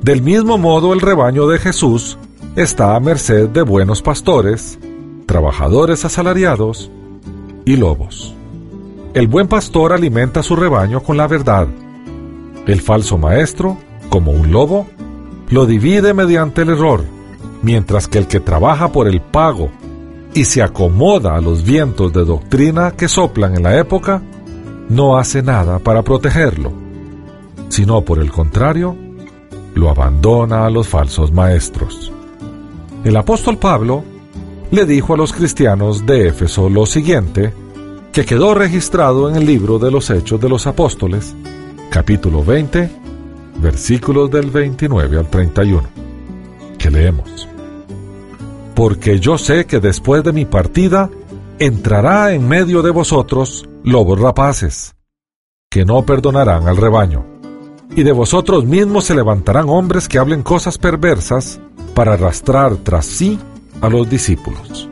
[0.00, 2.16] Del mismo modo el rebaño de Jesús
[2.54, 4.78] está a merced de buenos pastores,
[5.26, 6.92] trabajadores asalariados
[7.64, 8.36] y lobos.
[9.12, 11.66] El buen pastor alimenta su rebaño con la verdad.
[12.64, 13.76] El falso maestro,
[14.08, 14.86] como un lobo,
[15.48, 17.02] lo divide mediante el error,
[17.60, 19.68] mientras que el que trabaja por el pago
[20.32, 24.22] y se acomoda a los vientos de doctrina que soplan en la época,
[24.88, 26.83] no hace nada para protegerlo,
[27.68, 28.96] sino por el contrario,
[29.74, 32.12] lo abandona a los falsos maestros.
[33.04, 34.04] El apóstol Pablo
[34.70, 37.52] le dijo a los cristianos de Éfeso lo siguiente,
[38.12, 41.34] que quedó registrado en el libro de los Hechos de los Apóstoles,
[41.90, 42.90] capítulo 20,
[43.56, 45.82] versículos del 29 al 31,
[46.78, 47.48] que leemos.
[48.74, 51.10] Porque yo sé que después de mi partida
[51.58, 54.94] entrará en medio de vosotros lobos rapaces,
[55.70, 57.33] que no perdonarán al rebaño.
[57.96, 61.60] Y de vosotros mismos se levantarán hombres que hablen cosas perversas
[61.94, 63.38] para arrastrar tras sí
[63.80, 64.88] a los discípulos.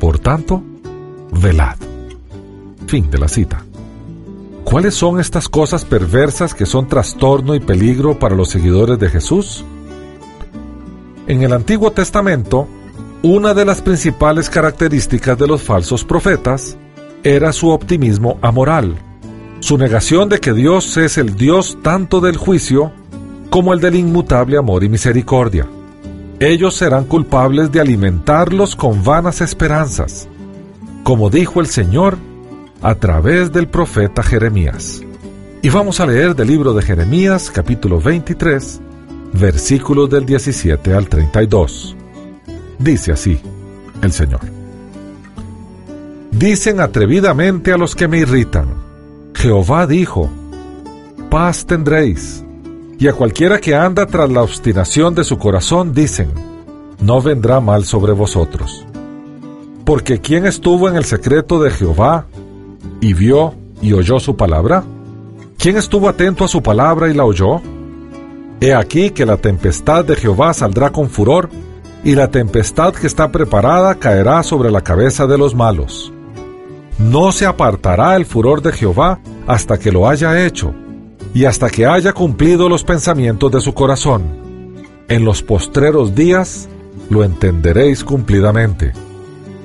[0.00, 0.62] Por tanto,
[1.32, 1.76] velad.
[2.86, 3.62] Fin de la cita.
[4.64, 9.64] ¿Cuáles son estas cosas perversas que son trastorno y peligro para los seguidores de Jesús?
[11.26, 12.66] En el Antiguo Testamento,
[13.22, 16.76] una de las principales características de los falsos profetas
[17.22, 18.96] era su optimismo amoral,
[19.60, 22.92] su negación de que Dios es el Dios tanto del juicio
[23.50, 25.66] como el del inmutable amor y misericordia.
[26.38, 30.28] Ellos serán culpables de alimentarlos con vanas esperanzas,
[31.02, 32.18] como dijo el Señor
[32.82, 35.02] a través del profeta Jeremías.
[35.62, 38.80] Y vamos a leer del libro de Jeremías capítulo 23,
[39.32, 41.96] versículos del 17 al 32.
[42.78, 43.40] Dice así
[44.02, 44.40] el Señor.
[46.30, 48.75] Dicen atrevidamente a los que me irritan,
[49.36, 50.30] Jehová dijo,
[51.30, 52.42] paz tendréis.
[52.98, 56.30] Y a cualquiera que anda tras la obstinación de su corazón dicen,
[57.00, 58.86] no vendrá mal sobre vosotros.
[59.84, 62.24] Porque ¿quién estuvo en el secreto de Jehová
[63.02, 64.84] y vio y oyó su palabra?
[65.58, 67.60] ¿Quién estuvo atento a su palabra y la oyó?
[68.62, 71.50] He aquí que la tempestad de Jehová saldrá con furor,
[72.02, 76.12] y la tempestad que está preparada caerá sobre la cabeza de los malos.
[76.98, 80.72] No se apartará el furor de Jehová hasta que lo haya hecho,
[81.34, 84.22] y hasta que haya cumplido los pensamientos de su corazón.
[85.08, 86.68] En los postreros días
[87.10, 88.94] lo entenderéis cumplidamente.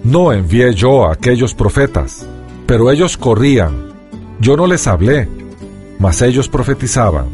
[0.03, 2.25] No envié yo a aquellos profetas,
[2.65, 3.93] pero ellos corrían.
[4.41, 5.29] Yo no les hablé,
[5.99, 7.27] mas ellos profetizaban.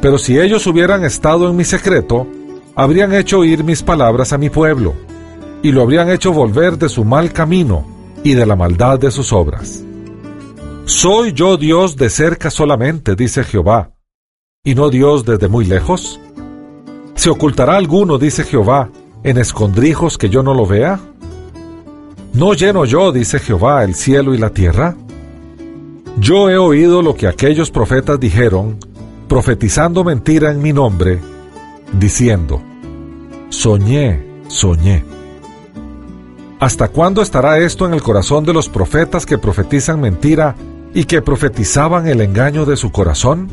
[0.00, 2.26] Pero si ellos hubieran estado en mi secreto,
[2.74, 4.94] habrían hecho oír mis palabras a mi pueblo,
[5.62, 7.91] y lo habrían hecho volver de su mal camino
[8.24, 9.82] y de la maldad de sus obras.
[10.84, 13.92] ¿Soy yo Dios de cerca solamente, dice Jehová,
[14.64, 16.20] y no Dios desde muy lejos?
[17.14, 18.90] ¿Se ocultará alguno, dice Jehová,
[19.22, 21.00] en escondrijos que yo no lo vea?
[22.34, 24.96] ¿No lleno yo, dice Jehová, el cielo y la tierra?
[26.18, 28.78] Yo he oído lo que aquellos profetas dijeron,
[29.28, 31.20] profetizando mentira en mi nombre,
[31.92, 32.62] diciendo,
[33.50, 35.04] Soñé, soñé.
[36.62, 40.54] ¿Hasta cuándo estará esto en el corazón de los profetas que profetizan mentira
[40.94, 43.48] y que profetizaban el engaño de su corazón?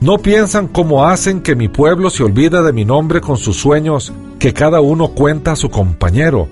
[0.00, 4.12] ¿No piensan cómo hacen que mi pueblo se olvida de mi nombre con sus sueños
[4.38, 6.46] que cada uno cuenta a su compañero?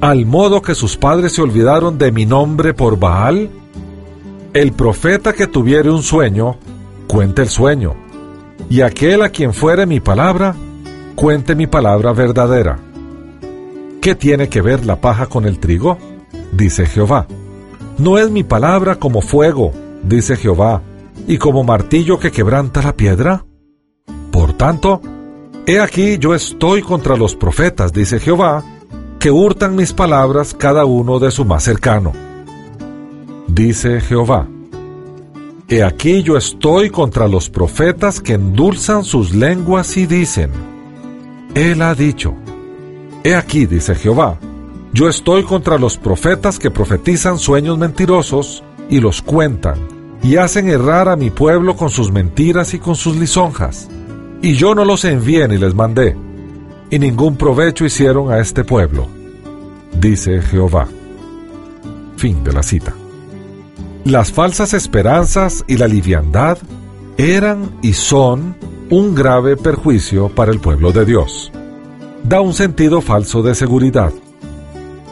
[0.00, 3.50] al modo que sus padres se olvidaron de mi nombre por Baal?
[4.52, 6.56] El profeta que tuviere un sueño,
[7.08, 7.94] cuente el sueño,
[8.70, 10.54] y aquel a quien fuere mi palabra,
[11.16, 12.85] cuente mi palabra verdadera.
[14.06, 15.98] ¿Qué tiene que ver la paja con el trigo?
[16.52, 17.26] dice Jehová.
[17.98, 19.72] ¿No es mi palabra como fuego,
[20.04, 20.80] dice Jehová,
[21.26, 23.44] y como martillo que quebranta la piedra?
[24.30, 25.02] Por tanto,
[25.66, 28.62] he aquí yo estoy contra los profetas, dice Jehová,
[29.18, 32.12] que hurtan mis palabras cada uno de su más cercano.
[33.48, 34.46] Dice Jehová,
[35.66, 40.52] He aquí yo estoy contra los profetas que endulzan sus lenguas y dicen,
[41.56, 42.36] Él ha dicho,
[43.26, 44.38] He aquí, dice Jehová,
[44.92, 49.80] yo estoy contra los profetas que profetizan sueños mentirosos y los cuentan,
[50.22, 53.88] y hacen errar a mi pueblo con sus mentiras y con sus lisonjas.
[54.42, 56.16] Y yo no los envié ni les mandé,
[56.88, 59.08] y ningún provecho hicieron a este pueblo,
[60.00, 60.86] dice Jehová.
[62.16, 62.94] Fin de la cita.
[64.04, 66.58] Las falsas esperanzas y la liviandad
[67.16, 68.54] eran y son
[68.88, 71.50] un grave perjuicio para el pueblo de Dios.
[72.28, 74.12] Da un sentido falso de seguridad.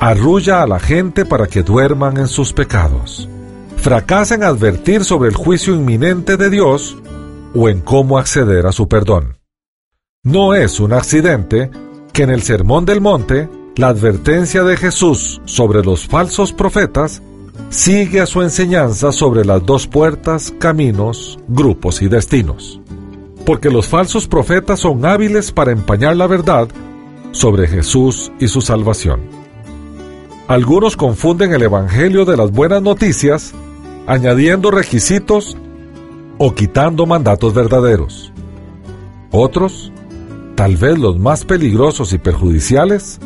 [0.01, 3.29] Arrulla a la gente para que duerman en sus pecados.
[3.77, 6.97] Fracasa en advertir sobre el juicio inminente de Dios
[7.55, 9.37] o en cómo acceder a su perdón.
[10.25, 11.71] No es un accidente
[12.13, 17.23] que en el Sermón del Monte la advertencia de Jesús sobre los falsos profetas
[17.71, 22.81] sigue a su enseñanza sobre las dos puertas, caminos, grupos y destinos.
[23.47, 26.69] Porque los falsos profetas son hábiles para empañar la verdad
[27.35, 29.21] sobre Jesús y su salvación.
[30.49, 33.53] Algunos confunden el Evangelio de las buenas noticias
[34.07, 35.57] añadiendo requisitos
[36.39, 38.33] o quitando mandatos verdaderos.
[39.31, 39.93] Otros,
[40.55, 43.19] tal vez los más peligrosos y perjudiciales,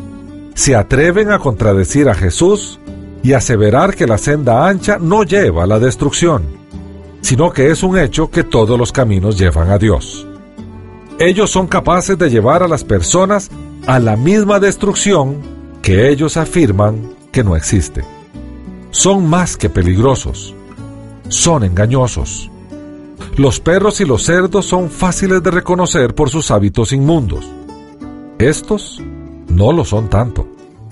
[0.55, 2.81] se atreven a contradecir a Jesús
[3.23, 6.45] y aseverar que la senda ancha no lleva a la destrucción,
[7.21, 10.27] sino que es un hecho que todos los caminos llevan a Dios.
[11.19, 13.51] Ellos son capaces de llevar a las personas
[13.89, 15.39] a la misma destrucción
[15.81, 18.05] que ellos afirman que no existe.
[18.91, 20.55] Son más que peligrosos,
[21.29, 22.51] son engañosos.
[23.39, 27.51] Los perros y los cerdos son fáciles de reconocer por sus hábitos inmundos.
[28.39, 29.01] Estos
[29.49, 30.47] no lo son tanto.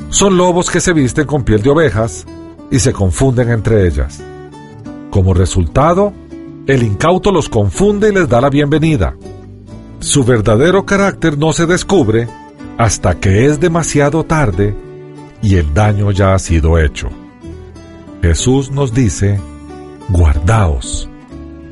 [0.09, 2.24] Son lobos que se visten con piel de ovejas
[2.70, 4.22] y se confunden entre ellas.
[5.11, 6.14] Como resultado,
[6.66, 9.14] el incauto los confunde y les da la bienvenida.
[10.01, 12.26] Su verdadero carácter no se descubre
[12.79, 14.74] hasta que es demasiado tarde
[15.43, 17.09] y el daño ya ha sido hecho.
[18.22, 19.41] Jesús nos dice,
[20.09, 21.09] guardaos.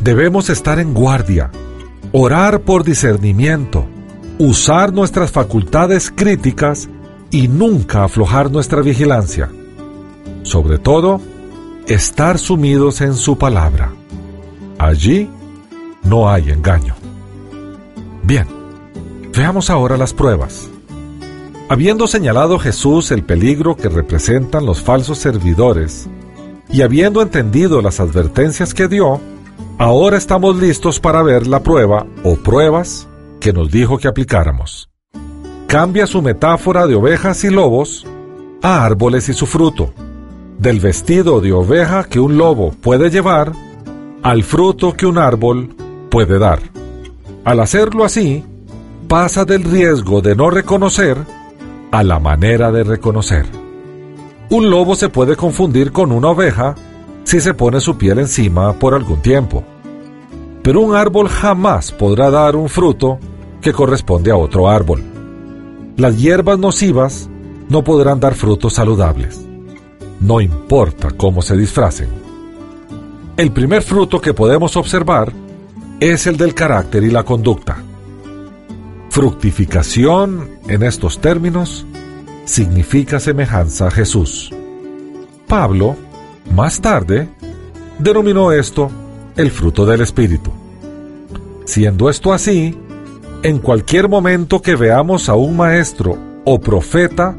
[0.00, 1.50] Debemos estar en guardia,
[2.12, 3.86] orar por discernimiento,
[4.38, 6.88] usar nuestras facultades críticas
[7.30, 9.50] y nunca aflojar nuestra vigilancia.
[10.42, 11.20] Sobre todo,
[11.86, 13.92] estar sumidos en su palabra.
[14.78, 15.28] Allí
[16.02, 16.94] no hay engaño.
[18.22, 18.46] Bien,
[19.34, 20.68] veamos ahora las pruebas.
[21.74, 26.08] Habiendo señalado Jesús el peligro que representan los falsos servidores,
[26.70, 29.20] y habiendo entendido las advertencias que dio,
[29.76, 33.08] ahora estamos listos para ver la prueba o pruebas
[33.40, 34.88] que nos dijo que aplicáramos.
[35.66, 38.06] Cambia su metáfora de ovejas y lobos
[38.62, 39.92] a árboles y su fruto,
[40.60, 43.50] del vestido de oveja que un lobo puede llevar
[44.22, 45.74] al fruto que un árbol
[46.08, 46.60] puede dar.
[47.44, 48.44] Al hacerlo así,
[49.08, 51.33] pasa del riesgo de no reconocer
[51.94, 53.46] a la manera de reconocer.
[54.50, 56.74] Un lobo se puede confundir con una oveja
[57.22, 59.62] si se pone su piel encima por algún tiempo.
[60.64, 63.20] Pero un árbol jamás podrá dar un fruto
[63.60, 65.04] que corresponde a otro árbol.
[65.96, 67.30] Las hierbas nocivas
[67.68, 69.40] no podrán dar frutos saludables.
[70.18, 72.08] No importa cómo se disfracen.
[73.36, 75.32] El primer fruto que podemos observar
[76.00, 77.76] es el del carácter y la conducta.
[79.10, 81.86] Fructificación, en estos términos,
[82.44, 84.50] significa semejanza a Jesús.
[85.46, 85.96] Pablo,
[86.54, 87.28] más tarde,
[87.98, 88.90] denominó esto
[89.36, 90.50] el fruto del Espíritu.
[91.64, 92.76] Siendo esto así,
[93.42, 97.36] en cualquier momento que veamos a un maestro o profeta,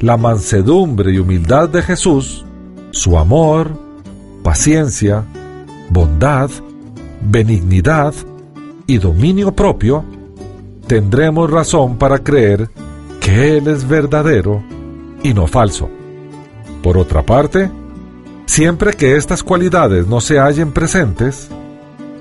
[0.00, 2.44] la mansedumbre y humildad de Jesús,
[2.90, 3.70] su amor,
[4.42, 5.24] paciencia,
[5.90, 6.50] bondad,
[7.22, 8.14] benignidad
[8.86, 10.04] y dominio propio,
[10.86, 12.70] tendremos razón para creer
[13.20, 14.62] que Él es verdadero
[15.22, 15.88] y no falso.
[16.82, 17.70] Por otra parte,
[18.46, 21.48] siempre que estas cualidades no se hallen presentes,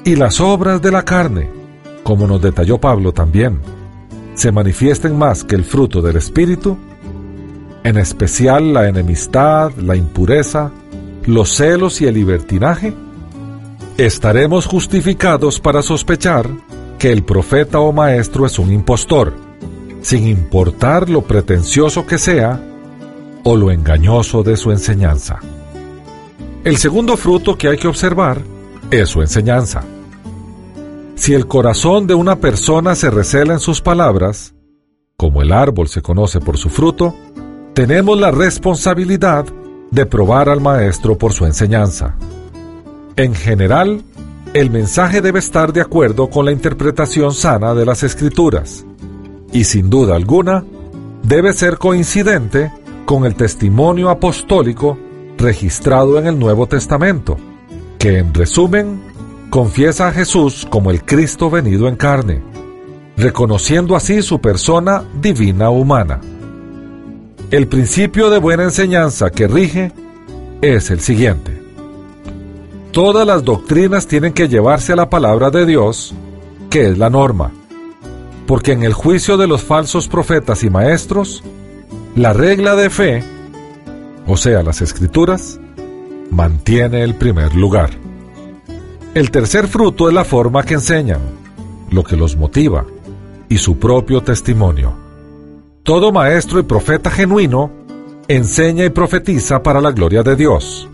[0.03, 1.49] y las obras de la carne,
[2.03, 3.59] como nos detalló Pablo también,
[4.35, 6.77] se manifiesten más que el fruto del Espíritu,
[7.83, 10.71] en especial la enemistad, la impureza,
[11.25, 12.93] los celos y el libertinaje,
[13.97, 16.49] estaremos justificados para sospechar
[16.97, 19.33] que el profeta o maestro es un impostor,
[20.01, 22.61] sin importar lo pretencioso que sea
[23.43, 25.39] o lo engañoso de su enseñanza.
[26.63, 28.41] El segundo fruto que hay que observar
[28.89, 29.83] es su enseñanza.
[31.15, 34.53] Si el corazón de una persona se recela en sus palabras,
[35.17, 37.15] como el árbol se conoce por su fruto,
[37.73, 39.45] tenemos la responsabilidad
[39.91, 42.15] de probar al maestro por su enseñanza.
[43.15, 44.03] En general,
[44.55, 48.85] el mensaje debe estar de acuerdo con la interpretación sana de las escrituras
[49.51, 50.63] y sin duda alguna
[51.23, 52.71] debe ser coincidente
[53.03, 54.97] con el testimonio apostólico
[55.37, 57.35] registrado en el Nuevo Testamento,
[57.99, 59.01] que en resumen
[59.49, 62.41] confiesa a Jesús como el Cristo venido en carne,
[63.17, 66.21] reconociendo así su persona divina humana.
[67.51, 69.91] El principio de buena enseñanza que rige
[70.61, 71.64] es el siguiente.
[72.95, 76.15] Todas las doctrinas tienen que llevarse a la palabra de Dios,
[76.69, 77.51] que es la norma,
[78.47, 81.43] porque en el juicio de los falsos profetas y maestros,
[82.15, 83.21] la regla de fe,
[84.25, 85.59] o sea, las escrituras,
[86.31, 87.89] mantiene el primer lugar.
[89.13, 91.19] El tercer fruto es la forma que enseñan,
[91.91, 92.85] lo que los motiva,
[93.49, 94.95] y su propio testimonio.
[95.83, 97.71] Todo maestro y profeta genuino
[98.29, 100.87] enseña y profetiza para la gloria de Dios.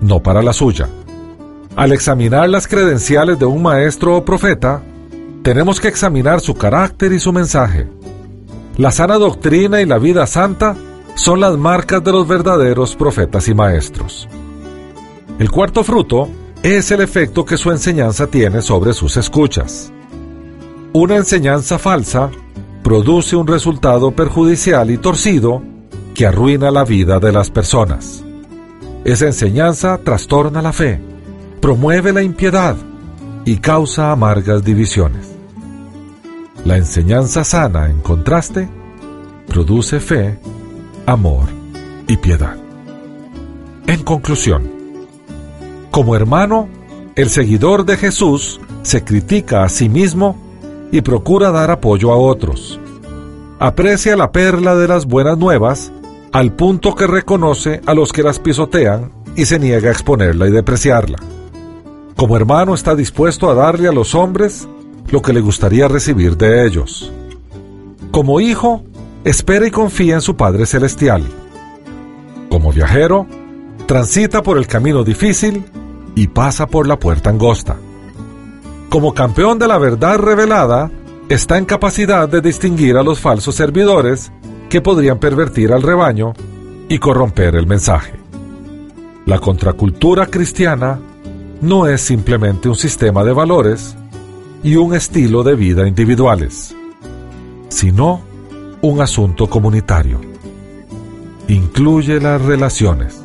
[0.00, 0.88] no para la suya.
[1.76, 4.82] Al examinar las credenciales de un maestro o profeta,
[5.42, 7.86] tenemos que examinar su carácter y su mensaje.
[8.78, 10.74] La sana doctrina y la vida santa
[11.16, 14.26] son las marcas de los verdaderos profetas y maestros.
[15.38, 16.30] El cuarto fruto
[16.62, 19.92] es el efecto que su enseñanza tiene sobre sus escuchas.
[20.94, 22.30] Una enseñanza falsa
[22.82, 25.62] produce un resultado perjudicial y torcido
[26.14, 28.24] que arruina la vida de las personas.
[29.04, 31.15] Esa enseñanza trastorna la fe,
[31.60, 32.76] promueve la impiedad
[33.44, 35.28] y causa amargas divisiones.
[36.64, 38.68] La enseñanza sana, en contraste,
[39.46, 40.38] produce fe,
[41.06, 41.44] amor
[42.08, 42.56] y piedad.
[43.86, 44.64] En conclusión,
[45.90, 46.68] como hermano,
[47.14, 50.36] el seguidor de Jesús se critica a sí mismo
[50.92, 52.80] y procura dar apoyo a otros.
[53.58, 55.92] Aprecia la perla de las buenas nuevas
[56.32, 60.50] al punto que reconoce a los que las pisotean y se niega a exponerla y
[60.50, 61.18] depreciarla.
[62.16, 64.66] Como hermano está dispuesto a darle a los hombres
[65.10, 67.12] lo que le gustaría recibir de ellos.
[68.10, 68.82] Como hijo,
[69.24, 71.24] espera y confía en su Padre Celestial.
[72.48, 73.26] Como viajero,
[73.84, 75.62] transita por el camino difícil
[76.14, 77.76] y pasa por la puerta angosta.
[78.88, 80.90] Como campeón de la verdad revelada,
[81.28, 84.32] está en capacidad de distinguir a los falsos servidores
[84.70, 86.32] que podrían pervertir al rebaño
[86.88, 88.14] y corromper el mensaje.
[89.26, 90.98] La contracultura cristiana
[91.60, 93.96] no es simplemente un sistema de valores
[94.62, 96.74] y un estilo de vida individuales,
[97.68, 98.20] sino
[98.82, 100.20] un asunto comunitario.
[101.48, 103.22] Incluye las relaciones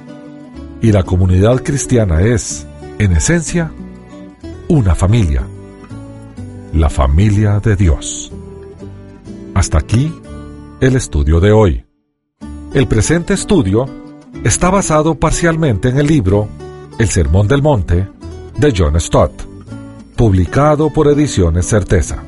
[0.82, 2.65] y la comunidad cristiana es,
[2.99, 3.71] en esencia,
[4.67, 5.43] una familia,
[6.73, 8.32] la familia de Dios.
[9.53, 10.13] Hasta aquí
[10.79, 11.86] el estudio de hoy.
[12.73, 13.86] El presente estudio
[14.43, 16.47] está basado parcialmente en el libro
[16.97, 18.07] El Sermón del Monte
[18.62, 19.34] de John Stott,
[20.16, 22.22] publicado por Ediciones Certeza.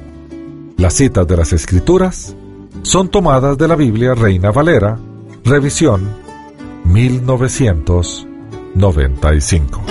[0.77, 2.35] Las citas de las Escrituras
[2.81, 4.97] son tomadas de la Biblia Reina Valera,
[5.45, 6.09] revisión
[6.85, 9.83] 1995.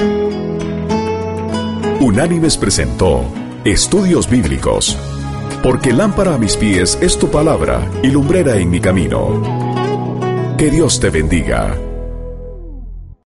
[2.00, 3.22] Unánimes presentó
[3.64, 4.98] Estudios Bíblicos
[5.62, 10.56] porque lámpara a mis pies es tu palabra y lumbrera en mi camino.
[10.58, 11.91] Que Dios te bendiga.